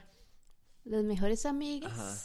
[0.84, 1.92] Las mejores amigas.
[1.92, 2.16] Ajá.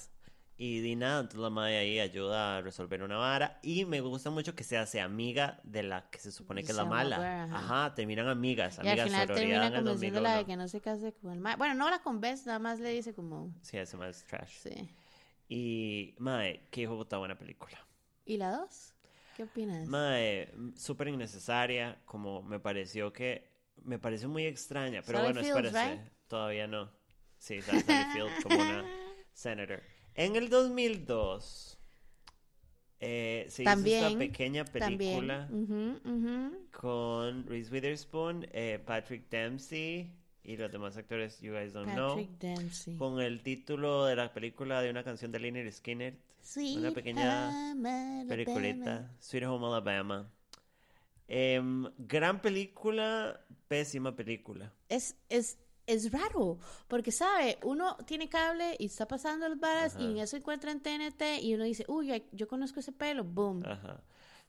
[0.57, 3.59] Y di nada, entonces la madre ahí ayuda a resolver una vara.
[3.61, 6.77] Y me gusta mucho que se hace amiga de la que se supone que es
[6.77, 7.17] la mala.
[7.17, 7.57] Blair, ajá.
[7.83, 10.47] Ajá, terminan amigas, Y al amigas final sororidad termina convenciéndola de 2001.
[10.47, 11.57] que no se case con el ma.
[11.57, 14.51] Bueno, no la convence, nada más le dice como, Sí, ese más es trash.
[14.61, 14.89] sí.
[15.49, 17.77] Y, mae, qué hijo puta buena película.
[18.25, 18.93] ¿Y la dos?
[19.35, 19.87] ¿Qué opinas?
[19.87, 23.53] Mae, súper innecesaria, como me pareció que...
[23.83, 26.11] Me pareció muy extraña, pero Sally bueno, Fields, espérese, right?
[26.27, 26.89] todavía no.
[27.37, 28.85] Sí, Sally Field como una
[29.33, 29.83] senator.
[30.15, 31.77] En el 2002
[33.01, 35.47] eh, se hizo También, esta pequeña película
[36.71, 40.09] con Reese Witherspoon, eh, Patrick Dempsey
[40.43, 42.15] y los demás actores You Guys Don't Know.
[42.15, 42.95] Patrick Dempsey.
[42.95, 47.49] Con el título de la película de una canción de Lynyrd Skinner, Sweet una pequeña
[47.49, 48.25] Alabama.
[48.29, 50.31] peliculita, Sweet Home Alabama.
[51.27, 54.71] Em, gran película, pésima película.
[54.89, 57.57] Es, es, es raro, porque, ¿sabe?
[57.63, 61.53] Uno tiene cable y está pasando las varas y en eso encuentra en TNT y
[61.53, 63.63] uno dice, uy, yo conozco ese pelo, boom.
[63.65, 64.01] Ajá.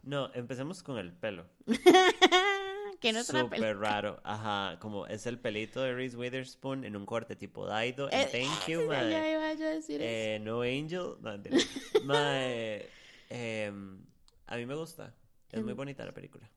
[0.03, 1.47] No, empecemos con el pelo.
[3.01, 4.21] que no es Súper raro.
[4.25, 8.09] Ajá, como es el pelito de Reese Witherspoon en un corte tipo Daido.
[8.11, 9.33] Eh, Thank You, ya mae.
[9.33, 10.05] iba yo a decir eso.
[10.09, 11.17] Eh, no Angel.
[11.21, 11.39] No.
[12.05, 12.89] Mae,
[13.29, 14.01] em,
[14.47, 15.13] a mí me gusta.
[15.51, 16.49] Es muy Em, bonita la película.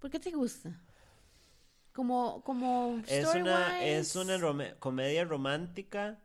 [0.00, 0.70] ¿Por qué te gusta?
[1.96, 4.38] Como, como Es una, es una
[4.78, 6.20] comedia romántica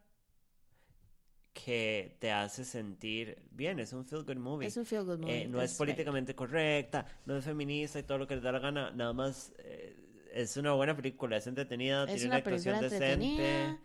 [1.54, 3.80] que te hace sentir bien.
[3.80, 4.68] Es un feel good movie.
[4.68, 5.44] Es un feel good movie.
[5.44, 5.78] Eh, no es right.
[5.78, 8.92] políticamente correcta, no es feminista y todo lo que le da la gana.
[8.92, 9.96] Nada más eh,
[10.34, 13.78] es una buena película, es entretenida, Es tiene una una actuación decente.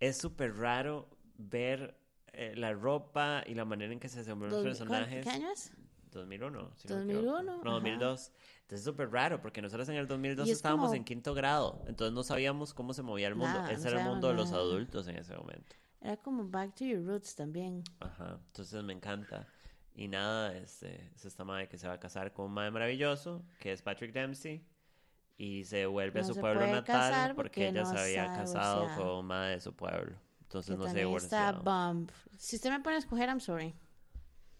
[0.00, 1.96] Es súper raro ver
[2.38, 5.24] eh, la ropa y la manera en que se desenvuelven los Dos- ¿cuál- personajes.
[5.24, 5.72] ¿Qué año es?
[6.12, 7.42] 2001, si no me 2001, equivoco.
[7.42, 7.70] No, ajá.
[7.70, 8.32] 2002.
[8.62, 11.34] Entonces es súper raro porque nosotros en el 2002 Y es estábamos como- en quinto
[11.34, 13.52] grado, entonces no sabíamos cómo se movía el mundo.
[13.58, 14.62] Nada, no Ese era el mundo de los nada.
[14.62, 15.76] adultos en ese momento.
[16.00, 17.82] Era como Back to Your Roots también.
[18.00, 19.46] Ajá, entonces me encanta.
[19.94, 23.44] Y nada, este, es esta madre que se va a casar con un madre maravilloso,
[23.58, 24.64] que es Patrick Dempsey,
[25.36, 28.26] y se vuelve a No su se pueblo natal porque porque ella no se había
[28.26, 29.08] casado divorciado.
[29.08, 30.16] con un madre de su pueblo.
[30.48, 32.10] Entonces que no también está bump.
[32.38, 33.74] Si usted me pone a escoger, I'm sorry.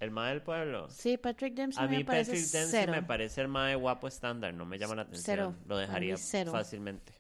[0.00, 0.88] El madre del pueblo.
[0.90, 2.92] Sí, Patrick Dempsey A me mí parece Patrick Dempsey cero.
[2.92, 5.24] me parece el madre guapo estándar, no me llama la atención.
[5.24, 6.52] Cero, Lo dejaría cero.
[6.52, 7.14] fácilmente.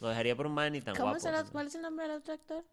[0.00, 1.50] Lo dejaría por un madre ni tan ¿Cómo guapo.
[1.50, 2.64] ¿Cuál es el nombre del otro actor?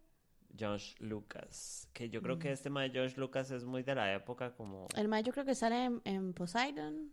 [0.59, 1.89] Josh Lucas.
[1.93, 2.53] Que yo creo que Mm.
[2.53, 4.87] este madre Josh Lucas es muy de la época como...
[4.95, 7.11] El más yo creo que sale en, en Poseidon.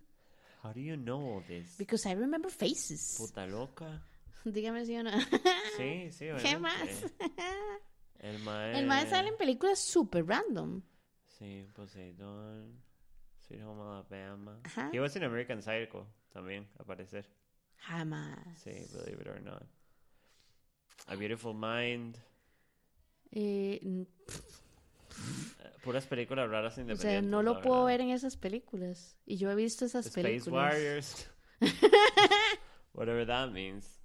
[0.63, 1.77] How do you know this?
[1.79, 3.15] Because I remember faces.
[3.19, 4.03] Puta loca.
[4.45, 5.11] Dígame si o no.
[5.77, 6.75] Sí, sí, ¿Qué más?
[8.19, 8.79] El mae.
[8.79, 10.83] El sale en películas super random.
[11.27, 12.81] Sí, Poseidon.
[13.41, 14.61] Sweet Home Alabama.
[14.63, 14.91] Ajá.
[14.93, 17.29] He was in American Psycho también, aparecer.
[17.79, 18.39] Jamás.
[18.63, 19.65] Sí, believe it or not.
[21.09, 22.17] A Beautiful Mind.
[23.33, 24.07] Eh, eh,
[25.83, 27.01] Puras películas raras o independientes.
[27.01, 27.99] sea, no lo puedo verdad.
[27.99, 29.17] ver en esas películas.
[29.27, 30.73] Y yo he visto esas Space películas.
[30.73, 31.31] Warriors.
[32.95, 34.02] Whatever that means.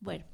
[0.00, 0.24] Bueno,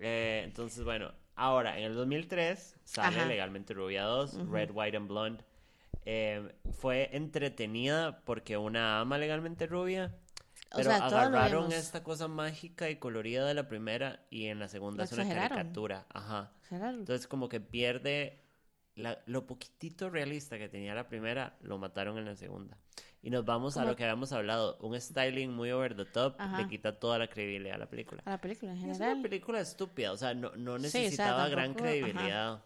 [0.00, 3.26] Eh, entonces, bueno, ahora en el 2003 sale Ajá.
[3.26, 5.44] Legalmente Rubia 2, Red, White and Blonde.
[6.04, 10.14] Eh, fue entretenida porque una ama Legalmente Rubia,
[10.72, 14.68] O pero sea, agarraron esta cosa mágica y colorida de la primera y en la
[14.68, 16.06] segunda Lo es una caricatura.
[16.14, 16.52] Ajá.
[16.70, 18.40] Entonces como que pierde
[18.98, 22.76] la- lo poquitito realista que tenía la primera, lo mataron en la segunda.
[23.22, 26.36] Y nos vamos a Como- lo que habíamos hablado, un styling muy over the top
[26.38, 26.60] Ajá.
[26.62, 28.22] le quita toda la credibilidad a la película.
[28.24, 29.22] A la película en Es una general.
[29.22, 32.62] película estúpida, o sea, no, no Sí, o sea, necesitaba gran credibilidad.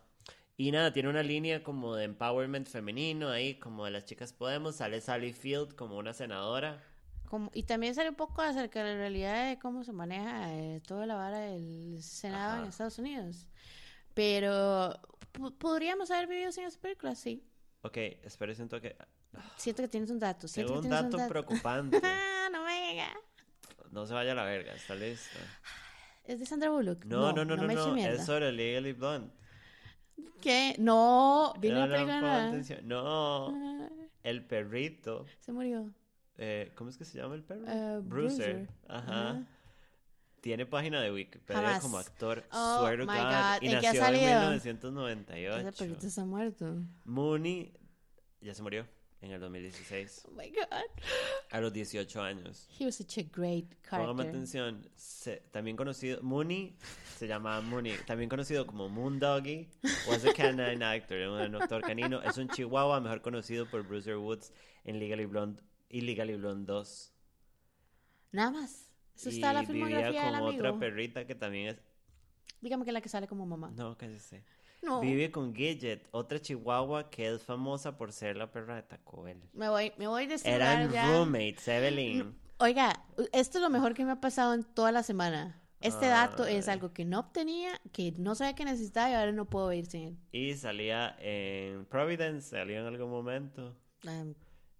[0.58, 4.76] Y nada, tiene una línea como de empowerment femenino ahí, como de las chicas podemos.
[4.76, 6.82] Sale Sally Field como una senadora.
[7.24, 10.82] Como, y también sale un poco acerca de la realidad de cómo se maneja eh,
[10.86, 12.68] toda la vara del Senado en Ajá.
[12.68, 13.46] Estados Unidos.
[14.14, 14.94] Pero
[15.58, 17.42] podríamos haber vivido sin esa película, sí.
[17.82, 18.96] Ok, espero, siento que...
[19.56, 20.46] Siento que tienes un dato.
[20.46, 21.28] Siento Tengo un que tienes dato un dato.
[21.32, 22.00] preocupante.
[22.04, 23.08] Ah, no me diga.
[23.90, 25.38] No se vaya a la verga, ¿está listo?
[26.24, 27.04] ¿Es de Sandra Bullock?
[27.06, 29.30] No, no, no, no, no, es sobre Legally Blonde.
[30.40, 30.74] ¿Qué?
[30.78, 32.80] No, vi No, la no, atención.
[32.86, 33.88] No, Ah,
[34.22, 35.24] el perrito.
[35.40, 35.90] se murió.
[36.38, 37.64] eh, ¿Cómo es que se llama el perro?
[37.66, 38.54] Eh, Bruiser.
[38.54, 38.68] Bruiser.
[38.88, 39.30] Ajá.
[39.30, 39.46] Ajá.
[40.42, 42.44] Tiene página de Wikipedia como actor.
[42.52, 43.62] Oh, swear to God, God.
[43.62, 44.40] Y ¿En qué ha nació en salido?
[44.40, 45.68] 1998.
[45.68, 46.74] Ese perrito está muerto.
[47.04, 47.72] Mooney
[48.40, 48.86] ya se murió
[49.20, 50.24] en el 2016.
[50.26, 50.66] Oh my God.
[51.52, 52.66] A los 18 años.
[52.76, 54.28] He was such a great Póngame character.
[54.30, 54.88] atención.
[54.96, 56.20] se- también conocido.
[56.22, 56.76] Mooney
[57.16, 57.96] se llama Mooney.
[58.04, 59.68] También conocido como Moondoggy.
[60.08, 61.18] Was a canine actor.
[61.18, 62.20] Un actor canino.
[62.20, 64.52] Es un chihuahua mejor conocido por Bruiser Woods
[64.82, 67.12] en Legally Blonde y Legally Blonde 2.
[68.32, 68.88] Nada más.
[69.22, 70.54] Eso y está la vivía filmografía del con amigo.
[70.68, 71.76] otra perrita que también es.
[72.60, 73.72] Dígame que es la que sale como mamá.
[73.76, 74.44] No, cállese.
[74.82, 75.00] No.
[75.00, 79.40] Vive con Gidget, otra chihuahua que es famosa por ser la perra de Taco Bell.
[79.52, 81.06] Me voy, me voy de Eran ya.
[81.08, 82.34] roommates, Evelyn.
[82.58, 82.92] Oiga,
[83.32, 85.60] esto es lo mejor que me ha pasado en toda la semana.
[85.80, 89.46] Este dato es algo que no obtenía, que no sabía que necesitaba y ahora no
[89.46, 90.18] puedo ir sin él.
[90.30, 93.76] Y salía en Providence, salió en algún momento.
[94.06, 94.24] Ah,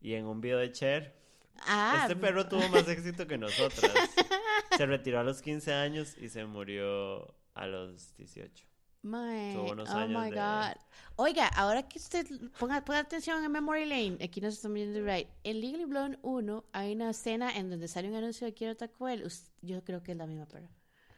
[0.01, 1.22] Y en un video de Cher.
[1.61, 3.93] Ah, este perro tuvo más éxito que nosotras.
[4.77, 8.67] Se retiró a los 15 años y se murió a los 18.
[9.03, 10.75] my- tuvo unos oh años my de- God.
[11.17, 12.27] Oiga, ahora que usted
[12.59, 15.29] ponga, ponga atención en Memory Lane, aquí nos están viendo right.
[15.45, 19.05] En Legally Blonde 1 hay una escena en donde sale un anuncio de Quiero Taco
[19.05, 19.31] Bell.
[19.61, 20.71] Yo creo que es la misma perra.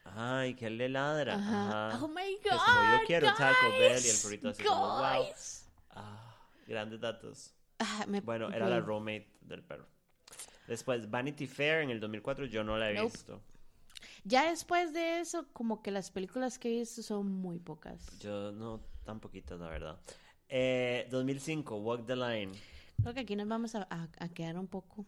[0.05, 1.35] Ay, que él le ladra.
[1.37, 1.89] Ajá.
[1.91, 2.05] Ajá.
[2.05, 2.53] Oh my God.
[2.53, 5.23] es como, yo quiero Taco Bell, y el guys, perrito así como, wow.
[5.25, 5.71] guys.
[5.91, 7.55] Ah, grandes datos.
[7.79, 9.87] Ah, me- Bueno, era la roommate del perro.
[10.67, 13.05] Después, Vanity Fair en el 2004 yo no la he Nope.
[13.13, 13.41] visto.
[14.25, 18.19] Ya después de eso, como que las películas que he visto son muy pocas.
[18.21, 19.99] Yo no, tan poquitas, la verdad.
[20.49, 22.53] Eh, 2005, Walk the Line.
[23.03, 25.05] Creo que aquí nos vamos a, a- a quedar un poco.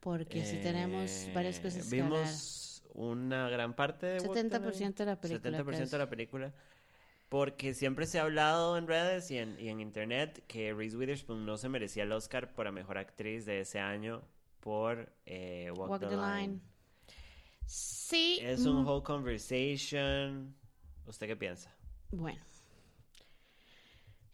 [0.00, 2.20] Porque sí tenemos Eh, varias cosas que hablar.
[2.20, 6.54] Vimos una gran parte de Walk the 70% de la película, 70% de la película.
[7.28, 11.44] Porque siempre se ha hablado en redes y en, y en internet que Reese Witherspoon
[11.44, 14.22] no se merecía el Oscar por la mejor actriz de ese año
[14.66, 16.40] por eh, Walk, Walk the, the Line.
[16.40, 16.60] Line.
[17.66, 18.40] Sí.
[18.42, 20.56] Es un mm, whole conversation.
[21.06, 21.72] ¿Usted qué piensa?
[22.10, 22.42] Bueno.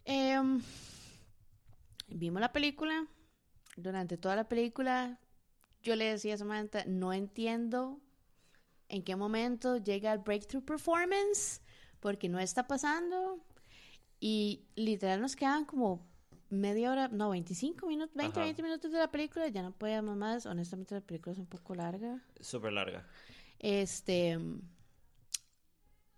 [0.06, 0.62] Em,
[2.08, 3.06] vimos la película.
[3.76, 5.20] Durante toda la película,
[5.82, 8.00] yo le decía a Samantha, no entiendo
[8.88, 11.60] en qué momento llega el breakthrough performance,
[12.00, 13.44] porque no está pasando.
[14.18, 16.06] Y literal nos quedan como
[16.52, 18.44] media hora, no, 25 minutos, 20, Ajá.
[18.44, 20.46] 20 minutos de la película, ya no podíamos más.
[20.46, 22.22] Honestamente, la película es un poco larga.
[22.40, 23.06] Súper larga.
[23.58, 24.38] Este,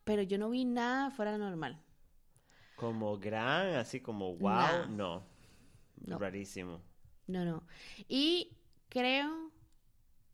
[0.05, 1.81] pero yo no vi nada fuera de normal.
[2.77, 4.87] Como gran, así como wow, Nah.
[4.87, 5.27] no.
[6.07, 6.19] No.
[6.19, 6.81] Rarísimo.
[7.27, 7.67] No, no.
[8.09, 8.57] Y
[8.89, 9.51] creo,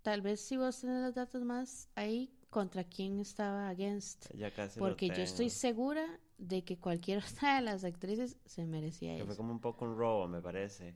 [0.02, 4.32] tal vez si vos tenés los datos más ahí, contra quién estaba against.
[4.34, 9.16] Ya casi Porque yo estoy segura de que cualquier otra de las actrices se merecía
[9.16, 9.36] Que fue eso.
[9.36, 10.94] como un poco un robo, me parece.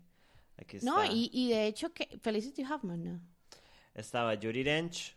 [0.57, 0.91] Aquí está.
[0.91, 3.21] No, y, y de hecho que Felicity Huffman, ¿no?
[3.95, 5.17] Estaba Judy Dench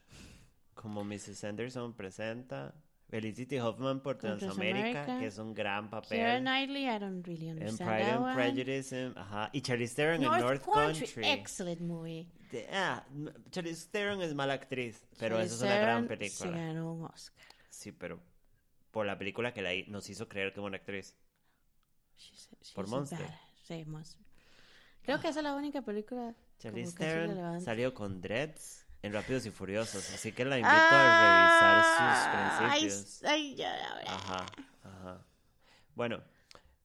[0.74, 1.44] como Mrs.
[1.44, 2.76] Anderson presenta.
[3.10, 6.42] Felicity Hoffman por Transamérica, que es un gran Keira papel.
[6.42, 8.34] Knightley, I don't really En understand Pride that and one.
[8.36, 9.50] Prejudice, en- ajá.
[9.54, 11.28] Y Charlize Theron North, en North Country, Country.
[11.30, 12.28] excellent movie.
[12.52, 13.06] De- ah,
[13.50, 16.52] Charlize Theron es mala actriz, pero Charlize esa es una gran película.
[16.52, 17.46] Se ganó un Oscar.
[17.70, 18.20] Sí, pero
[18.98, 21.16] por la película que la nos hizo creer que es buena actriz.
[22.18, 23.20] She's- Por she's a Monster.
[23.20, 24.26] bad- Sí, Monster.
[25.04, 26.34] Creo que esa es la única película.
[26.58, 31.84] Charlize Theron salió con Dreads en Rápidos y Furiosos, así que la invito a revisar
[31.84, 33.24] sus Ah, ay, principios.
[33.24, 34.00] ay, ya.
[34.08, 34.46] Ajá,
[34.84, 35.26] ajá.
[35.94, 36.24] Bueno,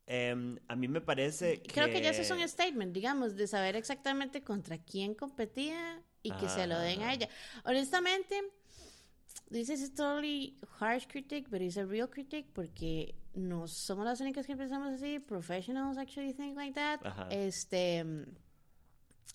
[0.04, 1.72] em, a mí me parece que...
[1.72, 6.30] Creo que ya eso es un statement, digamos, de saber exactamente contra quién competía y
[6.32, 7.30] que se lo den a ella.
[7.64, 8.38] Honestamente,
[9.52, 14.20] this is a totally harsh critic, but it's a real critic porque no somos las
[14.20, 15.20] únicas que pensamos así.
[15.20, 17.00] Professionals actually think like that.
[17.04, 17.28] Ajá.
[17.30, 18.04] Este.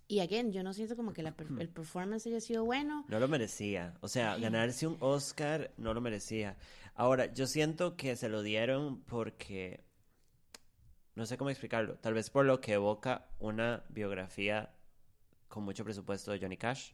[0.10, 3.06] Y again, yo no siento como que la el performance haya sido bueno.
[3.10, 3.94] No lo merecía.
[4.02, 6.58] O sea, ganarse un Oscar no lo merecía.
[6.96, 9.84] Ahora, yo siento que se lo dieron porque...
[11.16, 11.96] No sé cómo explicarlo.
[11.96, 14.72] Tal vez por lo que evoca una biografía
[15.48, 16.92] con mucho presupuesto de Johnny Cash.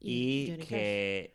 [0.00, 1.34] Y Y, Johnny que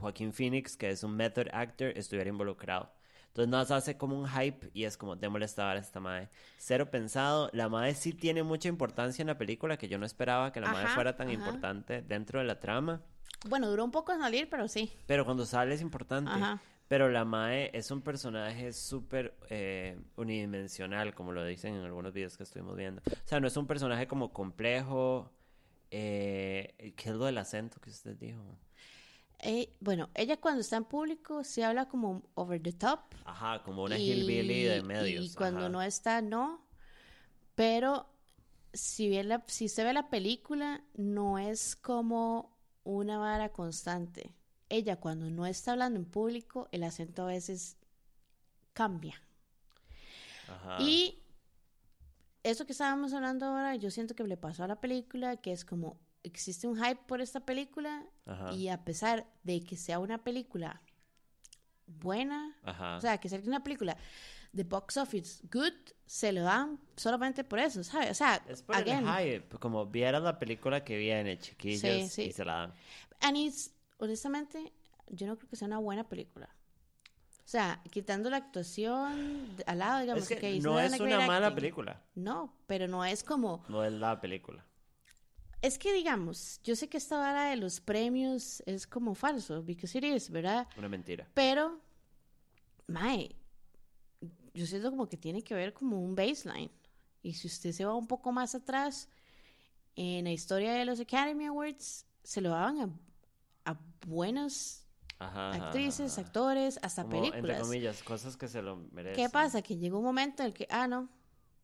[0.00, 2.92] Joaquín Phoenix, que es un method actor, estuviera involucrado.
[3.28, 6.28] Entonces nos hace como un hype y es como, démosle esta vara a esta madre.
[6.58, 7.48] Cero pensado.
[7.52, 10.72] La madre sí tiene mucha importancia en la película, que yo no esperaba que la
[10.72, 11.38] madre Ajá, fuera tan ajá.
[11.38, 13.02] importante dentro de la trama.
[13.46, 14.92] Bueno, duró un poco en salir, pero sí.
[15.06, 16.30] Pero cuando sale es importante.
[16.30, 16.60] Ajá.
[16.88, 22.36] Pero la Mae es un personaje súper eh, unidimensional, como lo dicen en algunos videos
[22.36, 23.00] que estuvimos viendo.
[23.06, 25.30] O sea, no es un personaje como complejo.
[25.92, 28.58] Eh, ¿Qué es lo del acento que usted dijo?
[29.42, 33.00] Eh, bueno, ella cuando está en público se habla como over the top.
[33.24, 35.32] Ajá, como una y, hillbilly de medios.
[35.32, 35.68] Y cuando ajá.
[35.70, 36.66] no está, no.
[37.54, 38.06] Pero
[38.72, 44.32] si, bien la, si se ve la película, no es como una vara constante.
[44.68, 47.76] Ella cuando no está hablando en público, el acento a veces
[48.72, 49.20] cambia.
[50.48, 50.82] Ajá.
[50.82, 51.22] Y
[52.42, 55.64] eso que estábamos hablando ahora, yo siento que le pasó a la película, que es
[55.64, 58.52] como existe un hype por esta película Ajá.
[58.52, 60.82] y a pesar de que sea una película
[61.86, 62.96] buena, Ajá.
[62.96, 63.96] o sea, que sea una película
[64.52, 65.72] de box office good,
[66.06, 68.10] se lo dan solamente por eso, ¿sabes?
[68.10, 69.58] O sea, es por again, el hype.
[69.58, 72.22] Como viera la película que viene, chiquillos, Sí, sí.
[72.24, 72.74] y se la dan.
[73.20, 74.72] and it's- honestamente,
[75.08, 76.48] yo no creo que sea una buena película.
[77.44, 81.48] O sea, quitando la actuación al lado, digamos Es que it's no es una mala
[81.48, 81.56] acting.
[81.56, 82.02] película.
[82.14, 84.64] No, pero no es como No es la película.
[85.62, 89.96] Es que digamos, yo sé que esta vara de los premios es como falso, because
[89.98, 90.66] it is, ¿verdad?
[90.78, 91.28] Una mentira.
[91.34, 91.78] Pero,
[92.86, 93.36] mae,
[94.54, 96.70] yo siento como que tiene que ver como un baseline.
[97.22, 99.08] Y si usted se va un poco más atrás,
[99.96, 102.78] en la historia de los Academy Awards, se lo daban
[103.64, 104.86] a, a buenos
[105.18, 105.52] Ajá.
[105.52, 106.26] actrices, ajá.
[106.26, 107.60] actores, hasta Como, entre películas.
[107.62, 109.22] comillas, cosas que se lo merecen.
[109.22, 109.60] ¿Qué pasa?
[109.60, 111.10] Que llegó un momento en el que, ah, no,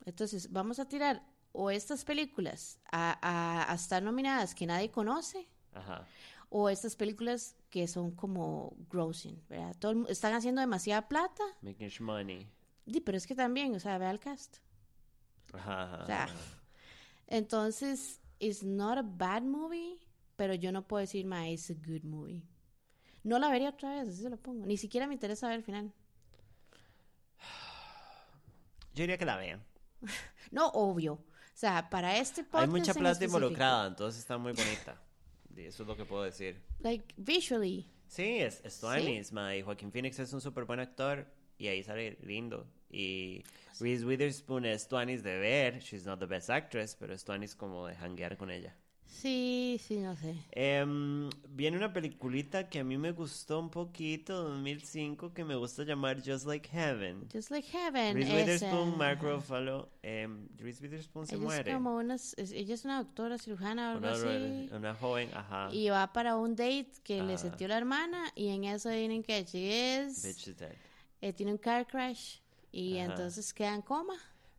[0.05, 5.47] entonces vamos a tirar o estas películas a, a, a estar nominadas que nadie conoce,
[5.73, 6.05] Ajá.
[6.49, 9.75] o estas películas que son como grossing, ¿verdad?
[9.79, 12.47] Todo el están haciendo demasiada plata, Making money.
[13.05, 14.57] pero es que también, o sea, ve al cast.
[15.53, 16.27] Ajá, O sea.
[17.27, 19.99] Entonces, it's not a bad movie,
[20.35, 22.43] pero yo no puedo decir, ma, it's a good movie.
[23.23, 24.65] No la vería otra vez, así se lo pongo.
[24.65, 25.91] Ni siquiera me interesa ver el final.
[28.93, 29.63] Yo diría que la vean.
[30.51, 31.19] No, obvio.
[31.57, 35.01] O sea, para este podcast Hay mucha plata involucrada, entonces está muy bonita.
[35.55, 36.61] Eso es lo que puedo decir.
[36.81, 37.89] Like, visually.
[38.05, 41.25] Sí, es, es Twanis, ma, y Joaquín Phoenix es un súper buen actor
[41.57, 42.67] y ahí sale lindo.
[42.91, 43.43] Y
[43.79, 47.87] Reese Witherspoon es Twanis de ver, she's not the best actress, pero es Twanis como
[47.87, 48.75] de hanguear con ella.
[49.07, 50.35] Sí, sí, no sé.
[50.51, 55.83] Em, viene una peliculita que a mí me gustó un poquito, 2005, que me gusta
[55.83, 57.27] llamar Just Like Heaven.
[57.33, 58.15] Just Like Heaven.
[58.15, 59.89] Reese es, Witherspoon, eh, Mark Ruffalo.
[60.03, 61.71] em, Reese Witherspoon se ella muere.
[61.71, 64.69] Es como una, ella es una doctora cirujana o algo Una, así.
[64.73, 65.69] una joven, ajá.
[65.71, 67.37] Y va para un date que le Ah.
[67.37, 70.75] sentió la hermana y en eso vienen que she is, Bitch is dead.
[71.21, 72.39] eh, tiene un car crash
[72.71, 73.11] y Ajá.
[73.11, 74.15] entonces queda en coma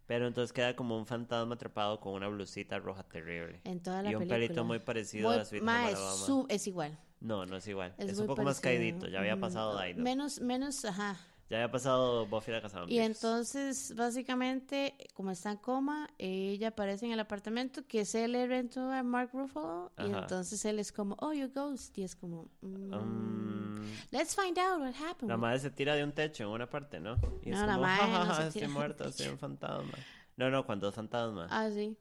[0.09, 3.61] Pero entonces queda como un fantasma atrapado con una blusita roja terrible.
[3.65, 4.39] en toda la Y un película.
[4.41, 6.27] pelito muy parecido Muy- a Sweet ma, es, Alabama.
[6.27, 6.99] su- es igual.
[7.21, 7.95] No, no es igual.
[7.99, 9.07] Es, un poco más caidito.
[9.07, 10.03] Ya había pasado Daido.
[10.03, 11.21] Menos, menos, ajá.
[11.51, 17.07] Ya había pasado Buffy la Casa Y entonces, básicamente, como está en coma, ella aparece
[17.07, 19.91] en el apartamento que se le rentó a Mark Ruffalo.
[19.99, 21.97] Y entonces él es como, oh, you ghost.
[21.97, 25.31] Y es como, mm, Um, let's find out what happened.
[25.31, 27.17] la madre se tira de un techo en una parte, ¿no?
[27.43, 29.33] Y es No, la como, madre no "Ja, ja, se estoy muerta, soy techo".
[29.33, 29.93] un fantasma.
[30.37, 31.47] No, no, cuando es fantasma.
[31.51, 31.97] Ah, sí.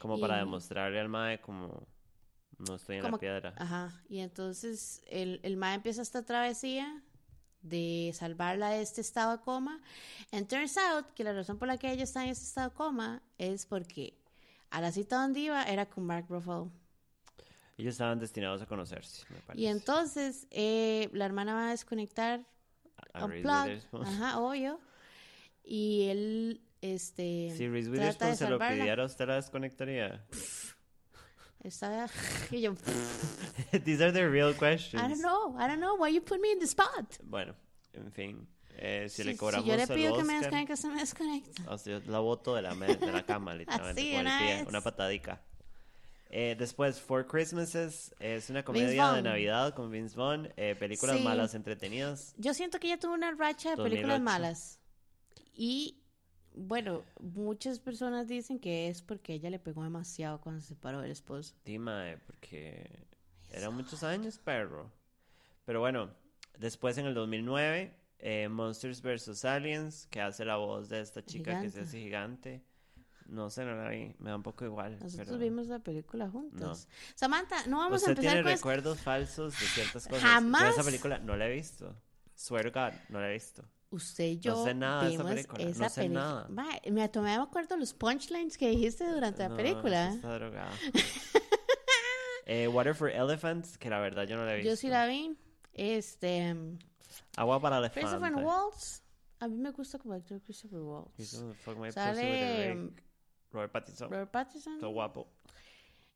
[0.00, 1.86] como para demostrarle al mae como
[2.58, 3.54] no estoy en Como- la piedra.
[3.58, 3.92] Ajá.
[4.08, 7.02] Y entonces el, el ma empieza esta travesía
[7.62, 9.80] de salvarla de este estado de coma.
[10.32, 12.74] And turns out que la razón por la que ella está en este estado de
[12.76, 14.14] coma es porque
[14.70, 16.70] a la cita donde iba era con Mark Ruffalo.
[17.76, 19.62] Ellos estaban destinados a conocerse, me parece.
[19.62, 22.44] Y entonces eh, la hermana va a desconectar
[23.12, 24.80] A- a unplug, ajá, obvio.
[25.62, 30.24] Y él, este, Si Reese Witherspoon se lo pidiera, ¿usted la desconectaría?
[31.64, 32.06] Estaba,
[32.50, 32.74] y yo,
[33.84, 35.02] These are the real questions.
[35.02, 37.16] I don't know, I don't know, why you put me in the spot.
[37.22, 37.54] Bueno,
[37.94, 38.48] en fin.
[38.76, 41.00] eh, si, Si, le si cobramos yo le pido que me Oscar, desconecte, se me
[41.00, 41.62] desconecta.
[41.72, 45.42] o sea, la boto de la, de la cama, literalmente, Así, una pie, una patadica.
[46.30, 49.22] Eh, después, Four Christmases es una comedia de.
[49.22, 50.52] Navidad con Vince Vaughn.
[50.56, 51.24] eh, películas Sí.
[51.24, 52.34] malas entretenidas.
[52.36, 54.22] Yo siento que ella tuvo una racha de películas 2008.
[54.22, 54.78] malas.
[55.54, 55.97] Y
[56.58, 61.10] bueno, muchas personas dicen que es porque ella le pegó demasiado cuando se separó del
[61.10, 61.54] esposo.
[61.64, 63.06] Dima, eh, porque
[63.50, 64.90] eran muchos años, perro.
[65.64, 66.10] Pero bueno,
[66.58, 69.44] después en el 2009, eh, Monsters vs.
[69.44, 72.64] Aliens, que hace la voz de esta chica que se hace gigante.
[73.26, 74.98] No sé, no la vi, me da un poco igual.
[74.98, 75.38] Nosotros pero...
[75.38, 76.88] vimos la película juntos.
[77.14, 80.22] Samantha, no vamos a Usted empezar tiene con recuerdos falsos de ciertas cosas.
[80.22, 80.62] Jamás.
[80.62, 81.94] Yo esa película no la he visto.
[82.34, 83.64] Swear to God, no la he visto.
[83.90, 86.20] Usted y yo sé nada de esa vimos película, no esa sé película.
[86.24, 86.48] nada.
[86.50, 90.04] Ma, me tomé me acuerdo los punchlines que dijiste durante la No, película.
[90.08, 90.72] usted está drogada.
[92.50, 94.70] Eh, Water for Elephants, que la verdad yo no la visto.
[94.70, 95.36] Yo sí la vi.
[95.74, 96.56] Este,
[97.36, 98.10] Agua para elefantes.
[98.10, 99.02] Christopher Waltz.
[99.40, 101.42] A mí me gusta como actor Christopher Waltz.
[101.92, 103.02] Sale rake.
[103.52, 104.10] Robert Pattinson.
[104.10, 104.80] Robert Pattinson.
[104.80, 105.28] Todo guapo.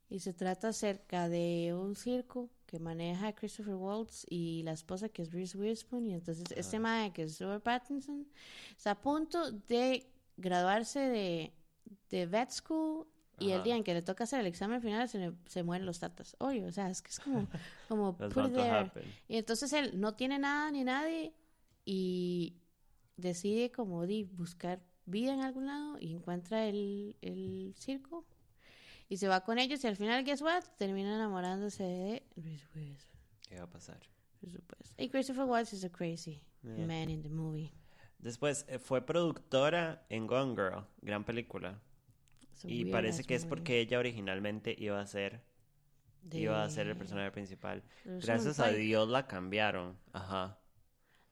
[0.08, 5.20] Y se trata acerca de un circo que maneja Christopher Waltz y la esposa que
[5.20, 6.06] es Reese Witherspoon.
[6.06, 8.26] Y entonces este mae que es Robert Pattinson
[8.74, 11.52] está a punto de graduarse de,
[12.08, 13.06] de vet school
[13.38, 15.84] y el día en que le toca hacer el examen final se, le- se mueren
[15.84, 16.34] los tatas.
[16.38, 17.46] Oye, o sea, es que es como,
[17.88, 18.54] como put.
[19.28, 21.34] Y entonces él no tiene nada ni nadie
[21.84, 22.56] y
[23.18, 28.24] decide como di, buscar vida en algún lado y encuentra el, el circo
[29.12, 30.62] y se va con ellos y al final, guess what?
[30.78, 34.00] Termina enamorándose de Reese Witherspoon, ¿Qué va a pasar?
[34.40, 34.94] por supuesto.
[35.02, 36.86] Y Christopher Waltz is a crazy Yeah.
[36.86, 37.72] man in the movie.
[38.18, 41.80] Después, eh, fue productora en Gone Girl, gran película.
[42.64, 45.42] Y parece que es porque ella originalmente iba a ser,
[46.30, 47.82] iba a ser el personaje principal.
[48.04, 48.68] Gracias a.
[48.70, 49.98] Dios la cambiaron.
[50.12, 50.58] Ajá.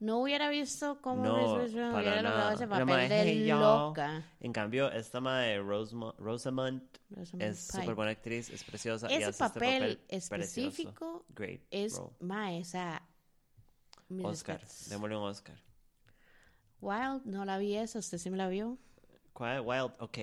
[0.01, 4.25] No hubiera visto cómo No, Reese Witherspoon hubiera logrado ese papel mae, de loca.
[4.41, 6.83] En cambio, esta madre Rosamund Rosamund
[7.39, 9.11] es súper buena actriz, es preciosa.
[9.11, 11.61] y Ese este papel específico Great.
[11.71, 12.15] es role.
[12.21, 13.03] ma esa
[14.09, 14.67] mis Oscar.
[14.89, 15.57] Démosle un Oscar.
[16.81, 18.79] Wild no la vi esa usted sí me la vio.
[19.39, 20.19] Wild, ok.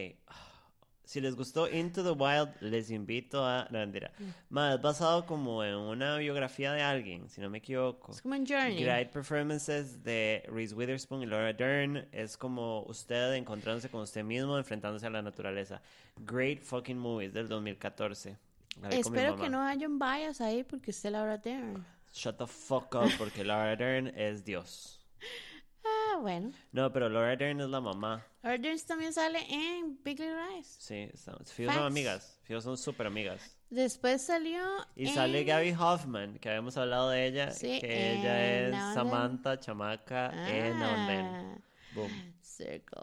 [1.08, 3.66] Si les gustó Into the Wild, les invito a...
[3.72, 4.12] No, mentira.
[4.20, 4.24] Mm.
[4.49, 8.12] Ma, es basado como en una biografía de alguien, si no me equivoco.
[8.12, 12.05] es como en Journey Great performances de Reese Witherspoon y Laura Dern.
[12.12, 15.82] Es como usted encontrándose con usted mismo, enfrentándose a la naturaleza.
[16.18, 18.38] Great fucking movie, es del 2014.
[18.82, 21.86] La vi con mi espero que no haya un bias ahí porque esté Laura Dern
[22.14, 24.99] Shut the fuck up, porque Laura Dern es Dios.
[25.86, 28.26] ah bueno No, pero Laura Dern es la mamá.
[28.48, 32.39] Dern también sale en Big Little Lies Sí, estamos- Fío son amigas.
[32.43, 33.58] Fío son súper amigas.
[33.70, 34.62] después salió
[34.95, 38.80] Y sale en- Gabby Hoffman, que habíamos hablado de ella, Sí, que ella es Now
[38.80, 38.93] and Then.
[38.95, 40.89] Samantha Chamaca en Now.
[40.89, 41.58] Ah,
[41.93, 42.34] Boom.
[42.41, 43.02] Circle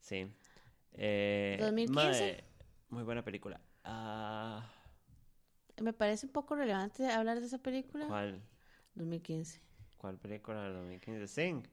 [0.00, 0.26] Sí.
[0.92, 1.94] Eh, 2015.
[2.22, 2.44] mae,
[2.90, 3.60] muy buena película.
[3.84, 4.70] Ah,
[5.82, 8.40] me parece un poco relevante hablar de esa película ¿cuál,
[8.94, 9.60] 2015
[9.96, 11.26] ¿Cuál película del 2015?
[11.26, 11.66] Sing.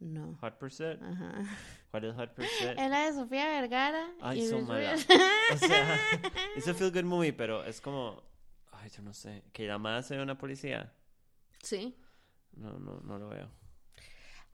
[0.00, 1.00] No Hot Pursuit.
[1.02, 1.42] ajá
[1.90, 2.70] ¿Cuál es Hot Pursuit?
[2.78, 5.06] es la de Sofía Vergara Ay, y malas.
[5.08, 5.20] Witherspoon.
[5.54, 6.00] O sea,
[6.56, 8.22] es un feel good movie, pero es como.
[8.72, 9.44] Ay, yo no sé.
[9.52, 10.92] Que la madre sea una policía.
[11.62, 11.96] sí
[12.52, 13.50] No, no, no lo veo.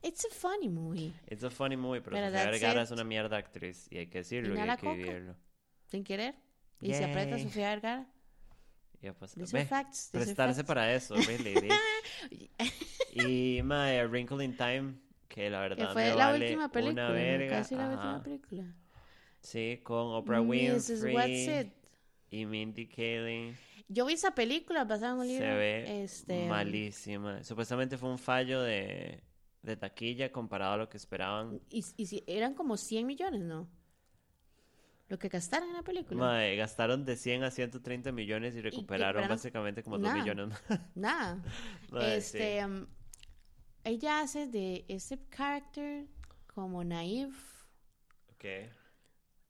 [0.03, 2.85] it's a funny movie It's a funny movie, pero, Pero Sofía Vergara it.
[2.85, 3.87] es una mierda actriz.
[3.91, 4.93] Y hay que decirlo y, no hay que coca.
[4.93, 5.35] vivirlo.
[5.87, 6.35] sin querer
[6.79, 7.43] y se aprieta Yay.
[7.43, 8.07] Sofía Vergara
[9.01, 9.17] Ya are
[9.51, 10.67] Ve, facts, prestarse facts.
[10.67, 11.67] para eso, really.
[13.13, 14.93] y mae, A Wrinkle in Time,
[15.33, 17.49] que la que verdad fue me la vale última película una verga.
[17.57, 18.65] casi la última película
[19.39, 21.03] Sí, con Oprah Mrs.
[21.03, 21.73] Winfrey Watson.
[22.29, 23.55] y Mindy Kaling.
[23.87, 27.43] yo vi esa película basada en un libro Se ve este malísima.
[27.43, 29.23] Supuestamente fue un fallo de,
[29.63, 31.59] de taquilla comparado a lo que esperaban.
[31.69, 33.67] y, y si eran como 100 millones no
[35.07, 39.83] lo que gastaron en la película gastaron de 100 a 130 millones y recuperaron básicamente
[39.83, 40.15] como 2 nada.
[40.15, 40.79] millones más.
[40.95, 41.43] nada
[42.15, 42.85] este um,
[43.83, 46.07] ella hace de ese character
[46.53, 48.31] como naive sí.
[48.35, 48.45] Ok.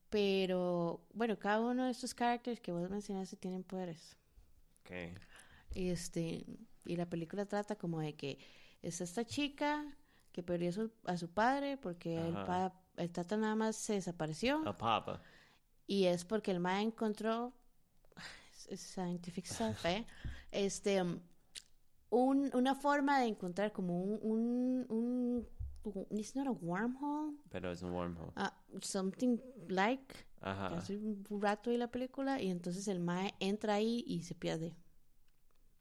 [0.09, 4.17] pero bueno cada uno de estos characters que vos mencionaste tienen poderes
[4.83, 4.91] Ok.
[5.73, 6.45] Y este,
[6.85, 8.39] y la película trata como de que
[8.81, 9.85] es esta chica
[10.33, 13.93] que perdió a su, a su padre porque el, pa- el tata nada más se
[13.93, 15.21] desapareció A papa.
[15.87, 17.53] y es porque el ma encontró
[18.53, 20.05] es- es scientific stuff, ¿eh?
[20.51, 21.19] Este um,
[22.11, 25.47] un- una forma de encontrar como un un,
[25.83, 28.31] un, it's not a wormhole, Pero es un wormhole.
[28.35, 29.37] ah, something
[29.67, 30.77] like Ajá.
[30.77, 34.75] hace un rato ahí la película y entonces el mae entra ahí y se pierde.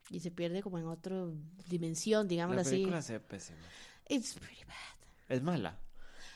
[0.09, 1.27] Y se pierde como en otra
[1.69, 2.71] dimensión, digámoslo La así.
[2.71, 3.59] película se ve pésima.
[4.09, 5.07] It's pretty bad.
[5.29, 5.79] Es mala.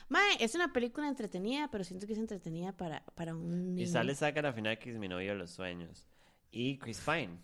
[0.08, 3.82] Mae, es una película entretenida, pero siento que es entretenida para, para un niño.
[3.82, 6.06] Y sale saca la final que es mi novio de los sueños.
[6.52, 7.38] Y Chris Pine.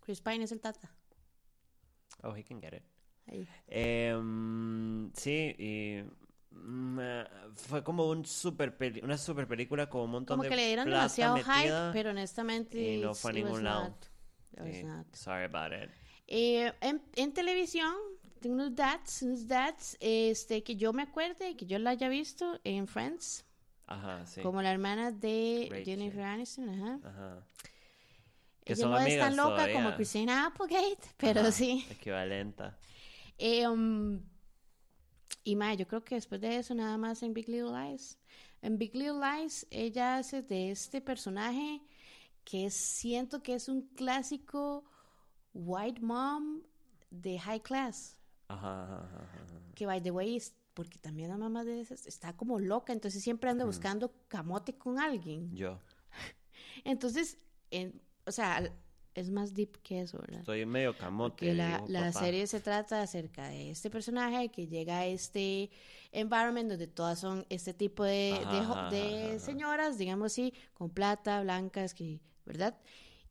[0.00, 0.90] Chris Pine es el tata.
[2.22, 2.82] Oh, he can get it.
[3.68, 6.02] Em, sí, y
[6.50, 10.56] mm, eh, fue como un super una super película con un montón Como de que
[10.56, 12.94] le dieron demasiado hype, pero honestamente.
[12.96, 13.96] y no fue a ningún lado.
[14.64, 15.90] Sí, sorry about it.
[16.26, 17.94] Eh, en, en televisión,
[18.40, 22.60] tengo unos dads, unos dads, este, que yo me acuerde, que yo la haya visto
[22.64, 23.44] en Friends,
[23.86, 24.40] Ajá, sí.
[24.42, 25.84] como la hermana de Rachel.
[25.84, 27.00] Jennifer Aniston, ajá.
[27.08, 27.46] Ajá.
[28.64, 29.74] Que Ella son no es tan loca todavía.
[29.74, 31.84] como Christina Applegate, pero Ajá, sí.
[31.90, 32.78] Equivalenta.
[33.38, 34.20] Eh, um,
[35.44, 38.18] y mae, yo creo que después de eso nada más en Big Little Lies.
[38.60, 41.82] En Big Little Lies ella hace de este personaje
[42.44, 44.84] que siento que es un clásico
[45.54, 46.62] white mom
[47.10, 48.16] de high class.
[48.48, 49.60] Ajá, ajá, ajá, ajá.
[49.74, 53.22] Que by the way, es- porque también la mamá de esas está como loca, entonces
[53.22, 55.54] siempre anda buscando camote con alguien.
[55.54, 55.78] Yo.
[56.84, 57.36] Entonces,
[57.70, 58.72] en- o sea,
[59.14, 60.40] es más deep que eso, ¿verdad?
[60.40, 61.30] Estoy medio camote.
[61.32, 65.70] Porque la, la serie se trata acerca de este personaje que llega a este
[66.12, 69.38] environment donde todas son este tipo de, de jo- Ajá, de ajá, ajá.
[69.38, 72.78] señoras, digamos así, con plata, blancas, que, ¿verdad?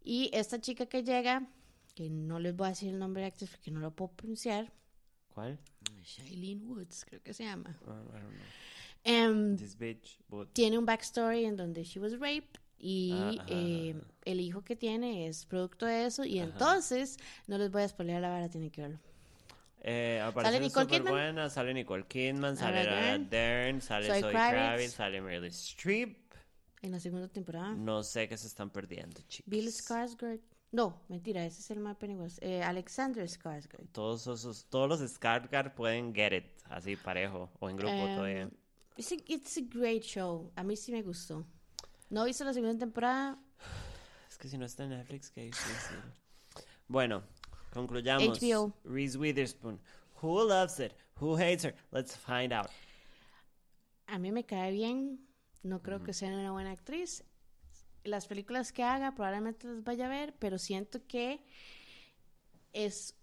[0.04, 1.48] Y esta chica que llega,
[1.96, 4.72] que no les voy a decir el nombre de actriz porque no lo puedo pronunciar,
[5.34, 5.58] ¿Cuál?
[6.04, 7.76] Shailene Woods, creo que se llama.
[7.88, 8.46] Ah, I don't know.
[9.04, 10.52] Em, This bitch, but...
[10.54, 14.76] tiene un backstory en donde she was raped y Ah, ajá, eh, el hijo que
[14.76, 16.50] tiene es producto de eso y Ajá.
[16.52, 17.18] entonces
[17.48, 19.00] no les voy a spoilear la vara, tienen que verlo.
[19.84, 21.14] Eh, aparece Nicole súper Kidman.
[21.14, 24.52] buena, sale Nicole Kidman, sale Laura Dern, sale Zoe Kravitz.
[24.54, 26.18] Kravitz, sale Meryl Streep.
[26.84, 27.74] En la segunda temporada.
[27.76, 29.50] No sé qué se están perdiendo, chicos.
[29.50, 30.40] Bill Skarsgård.
[30.72, 32.40] No, mentira, ese es el más Pennywise.
[32.42, 33.88] Eh, Alexander Skarsgård.
[33.92, 38.50] Todos esos, todos los Skarsgård pueden get it, así parejo, o en grupo Em, todavía.
[38.98, 40.52] It's a, it's a great show.
[40.56, 41.46] A mí sí me gustó.
[42.12, 43.40] No hizo la segunda temporada.
[44.30, 45.96] Es que si no está en Netflix, qué difícil.
[46.90, 47.24] Bueno,
[47.74, 48.38] concluyamos.
[48.38, 48.74] HBO.
[48.84, 49.80] Reese Witherspoon.
[50.22, 50.92] Who loves it?
[51.22, 51.74] Who hates her?
[51.90, 52.68] Let's find out.
[54.08, 55.26] A mí me cae bien.
[55.64, 57.24] No creo que sea una buena actriz.
[58.04, 61.46] Las películas que haga probablemente las vaya a ver, pero siento que
[62.74, 63.16] es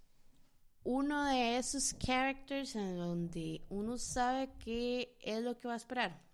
[0.83, 6.28] uno de esos characters en donde uno sabe qué es lo que va a esperar.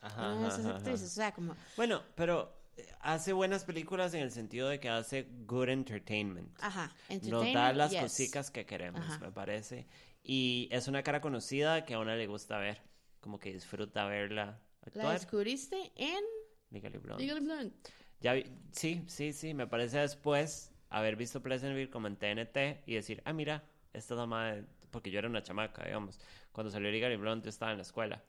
[0.00, 1.10] Ajá, Una de ajá, esas ajá, actrices.
[1.12, 5.26] O sea, como Bueno, pero eh, hace buenas películas en el sentido de que hace
[5.46, 6.56] good entertainment.
[6.60, 8.00] Ajá, Nos da entertainment, las yes.
[8.00, 9.18] cositas que queremos, Ajá.
[9.18, 9.86] me parece.
[10.22, 12.80] Y es una cara conocida que a una le gusta ver.
[13.20, 15.14] Como que disfruta verla La actuar.
[15.14, 16.22] descubriste en
[16.70, 17.24] Legally Blonde.
[17.24, 17.72] Legally Blonde.
[18.20, 19.54] Ya vi- sí, sí, sí.
[19.54, 24.18] Me parece después haber visto Pleasantville como en TNT y decir, ah, mira, esta es
[24.20, 24.64] la madre.
[24.90, 26.18] Porque yo era una chamaca, digamos.
[26.52, 28.24] Cuando salió Legally Blonde, yo estaba en la escuela.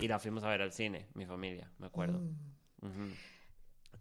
[0.00, 2.18] Y la fuimos a ver al cine, mi familia, me acuerdo.
[2.80, 3.10] Ujú.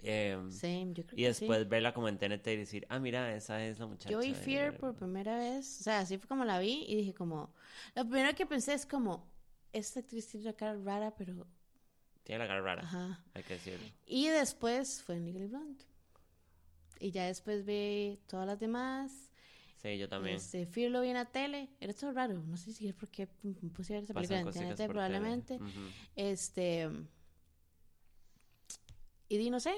[0.01, 1.45] Em, Same, yo creo y que sí.
[1.45, 4.09] después verla como en TNT y decir, ah, mira, esa es la muchacha.
[4.09, 4.99] Yo vi Fear por Blonde".
[4.99, 5.81] primera vez.
[5.81, 7.53] O sea, así fue como la vi y dije como...
[7.95, 9.27] Lo primero que pensé es como...
[9.73, 11.45] Esta actriz tiene una cara rara, pero...
[12.23, 13.23] Tiene la cara rara, Ajá.
[13.33, 13.85] hay que decirlo.
[14.05, 15.83] Y después fue en Legally Blonde.
[16.99, 19.28] Y ya después vi todas las demás.
[19.81, 20.35] Sí, yo también.
[20.35, 21.69] Este, Fear lo vi en la tele.
[21.79, 22.43] Era todo raro.
[22.45, 25.55] No sé si es porque ver esa película en TNT probablemente.
[25.55, 25.79] Ujú.
[26.15, 26.89] Este.
[29.29, 29.73] Y di, no sé.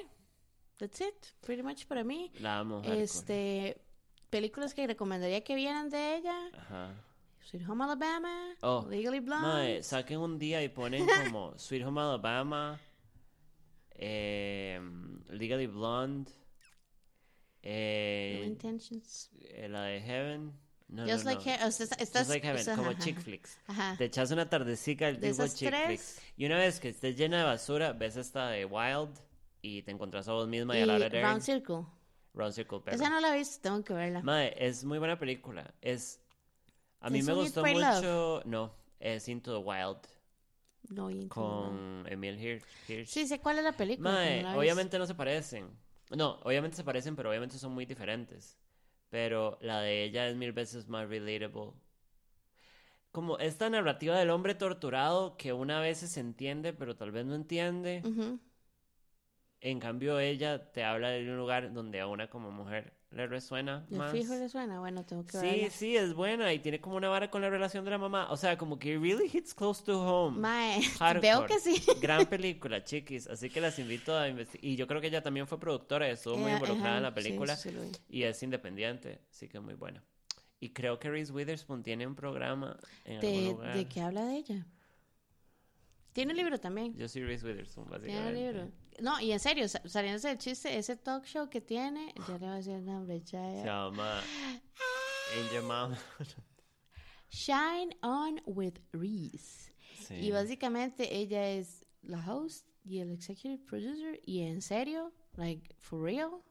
[0.77, 1.15] That's it.
[1.41, 2.31] Pretty much para mí.
[2.39, 2.77] La amo.
[2.77, 3.01] hardcore.
[3.03, 3.81] Este.
[4.31, 6.49] Películas que recomendaría que vieran de ella.
[6.57, 6.95] Ajá.
[7.51, 8.55] Sweet Home Alabama.
[8.61, 9.47] Oh, Legally Blonde.
[9.47, 12.79] Mae, saquen un día y ponen como Sweet Home Alabama,
[13.91, 14.79] eh,
[15.29, 16.31] Legally Blonde,
[17.63, 19.29] No eh, Intentions.
[19.41, 20.51] eh, la de Heaven.
[20.89, 21.51] No, Just no, like no.
[21.51, 23.57] He- o sea, estás, estás- Just like Heaven, como ajá, chick flicks.
[23.67, 23.95] Ajá.
[23.97, 25.85] Te echas una tardecica el De tipo chick tres.
[25.85, 26.21] flicks.
[26.37, 29.11] Y una vez que estés llena de basura, ves esta de Wild
[29.61, 31.27] y te encontrás a vos misma y, Y a Laura Dern.
[31.27, 31.85] Round Circle.
[32.33, 34.21] Round Circle, pero- Esa no la he visto, tengo que verla.
[34.21, 35.73] Mae, es muy buena película.
[35.81, 36.19] Es
[36.99, 37.73] a mí ¿Es me gustó Love?
[37.95, 38.41] mucho.
[38.45, 39.97] No, es Into the Wild
[40.89, 43.07] No, y- con Emil Hir- Hirsch.
[43.07, 44.11] Sí, sé cuál es la película.
[44.11, 45.69] No la he obviamente no se parecen.
[46.15, 48.57] No, obviamente se parecen, pero obviamente son muy diferentes.
[49.09, 51.73] Pero la de ella es mil veces más relatable.
[53.11, 57.35] Como esta narrativa del hombre torturado que una vez se entiende, pero tal vez no
[57.35, 58.01] entiende.
[59.59, 63.85] En cambio, ella te habla de un lugar donde a una como mujer le resuena
[63.89, 64.11] De más.
[64.13, 65.69] fijo le suena, bueno, tengo que Sí, verla.
[65.69, 68.31] sí, es buena y tiene como una vara con la relación de la mamá.
[68.31, 70.39] O sea, como que really hits close to home.
[70.39, 71.19] Mae, Hardcore.
[71.19, 71.83] veo que sí.
[72.01, 73.27] Gran película, chiquis.
[73.27, 74.63] Así que las invito a investigar.
[74.65, 77.55] Y yo creo que ella también fue productora estuvo muy Eh, involucrada en la película.
[77.57, 77.91] sí, sí.
[78.09, 80.01] Y es independiente, así que muy buena.
[80.61, 83.75] Y creo que Reese Witherspoon tiene un programa en ¿De, algún lugar.
[83.75, 84.65] ¿De qué habla de ella?
[86.13, 86.95] Tiene un libro también.
[86.95, 88.41] Yo soy Reese Witherspoon, Tiene un básicamente.
[88.53, 88.71] libro.
[88.99, 92.39] No, y en serio, sa- saliéndose del chiste, ese talk show que tiene, ya le
[92.39, 93.41] voy a decir el nombre, ya.
[93.43, 94.21] Se llama
[95.39, 95.95] Angel Mom.
[97.29, 99.71] Shine On with Reese.
[100.07, 100.15] Sí.
[100.15, 104.19] Y básicamente ella es la host y el executive producer.
[104.25, 106.41] Y en serio, like, for real.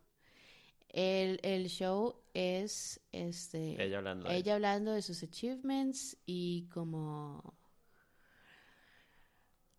[0.89, 4.29] El, el show es este Ella hablando.
[4.29, 7.55] ella hablando de sus achievements y como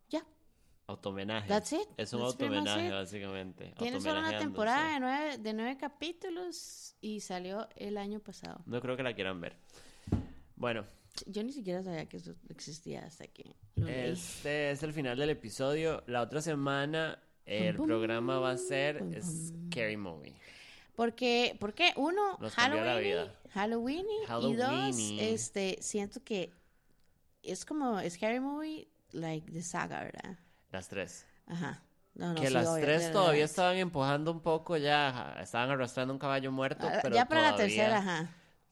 [0.07, 0.25] ya,
[0.87, 1.47] Automenaje.
[1.47, 1.87] That's it.
[1.97, 3.73] Es un automenaje, básicamente.
[3.77, 8.61] tiene solo una temporada de nueve, de nueve capítulos y salió el año pasado.
[8.65, 9.55] No creo que la quieran ver.
[10.55, 10.85] Bueno,
[11.27, 14.11] Yo ni siquiera sabía que eso existía hasta que lo leí.
[14.11, 16.03] este es el final del episodio.
[16.07, 19.03] La otra semana el programa va a ser.
[19.21, 20.35] Scary Movie.
[20.95, 23.35] Porque, porque uno, Nos Halloween, vida.
[23.53, 26.51] Halloween y dos, este, siento que
[27.41, 30.37] es como Scary Movie, like the saga, ¿verdad?
[30.71, 31.25] Las tres.
[31.47, 31.81] Ajá.
[32.13, 35.35] No, no, que sí, las obvio, tres todavía estaban empujando un poco ya.
[35.41, 36.87] Estaban arrastrando un caballo muerto.
[36.87, 38.29] Ah, pero ya para la todavía- tercera, ajá.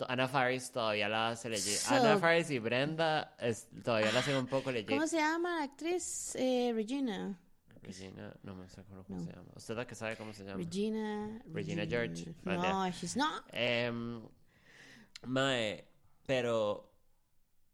[0.08, 1.76] Ana Faris todavía la hace legit.
[1.78, 4.90] So- Ana Faris y Brenda es- todavía la hacen un poco legit.
[4.90, 6.36] ¿Cómo se llama la actriz?
[6.36, 7.38] Eh, Regina.
[7.82, 9.26] Regina, no me acuerdo cómo No.
[9.26, 9.50] se llama.
[9.56, 10.58] Usted es la que sabe cómo se llama.
[10.58, 11.42] Regina.
[11.52, 12.34] Regina George.
[12.44, 13.44] No, she's not.
[13.52, 14.22] Em,
[15.24, 15.86] mae,
[16.26, 16.92] pero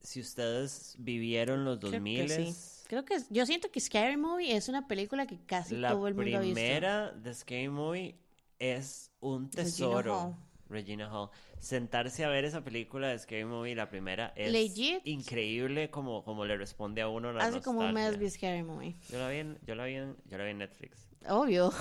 [0.02, 2.54] si ustedes vivieron los Creo que 2000 sí.
[2.88, 6.08] Creo que es- yo siento que Scary Movie es una película que casi la todo
[6.08, 6.54] el mundo ha visto.
[6.56, 8.20] primera de Scary Movie
[8.60, 10.20] es un Regina tesoro.
[10.22, 10.36] Hall.
[10.68, 11.30] Regina Hall.
[11.60, 15.06] Sentarse a ver esa película de Scary Movie, la primera, es Legit.
[15.06, 18.96] increíble como, como le responde a uno la Hace como un mes vi Scary Movie.
[19.10, 21.08] Yo la vi en, yo la vi en, yo la vi en Netflix.
[21.28, 21.72] Obvio.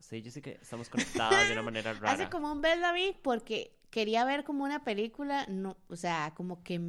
[0.00, 2.12] Sí, yo sé que estamos conectadas de una manera rara.
[2.12, 6.32] Hace como un mes la vi porque quería ver como una película, no, o sea,
[6.36, 6.80] como que,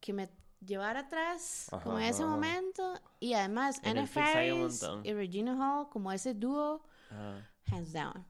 [0.00, 0.28] que me
[0.66, 2.30] llevara atrás, como en ese Ajá.
[2.30, 2.94] momento.
[3.20, 7.50] Y además, En Anna Faris y Regina Hall, como ese dúo, Ajá.
[7.70, 8.24] hands down.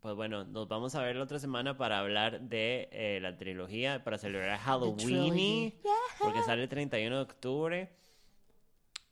[0.00, 4.04] Pues bueno, nos vamos a ver la otra semana para hablar de eh, la trilogía,
[4.04, 5.74] para celebrar Halloween,
[6.20, 7.94] porque sale el 31 de octubre.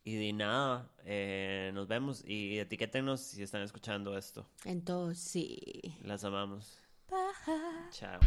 [0.05, 4.47] Y de nada, eh, nos vemos y etiquétenos si están escuchando esto.
[4.65, 5.99] Entonces, sí.
[6.03, 6.81] Las amamos.
[7.11, 7.91] Bye.
[7.91, 8.21] Chao.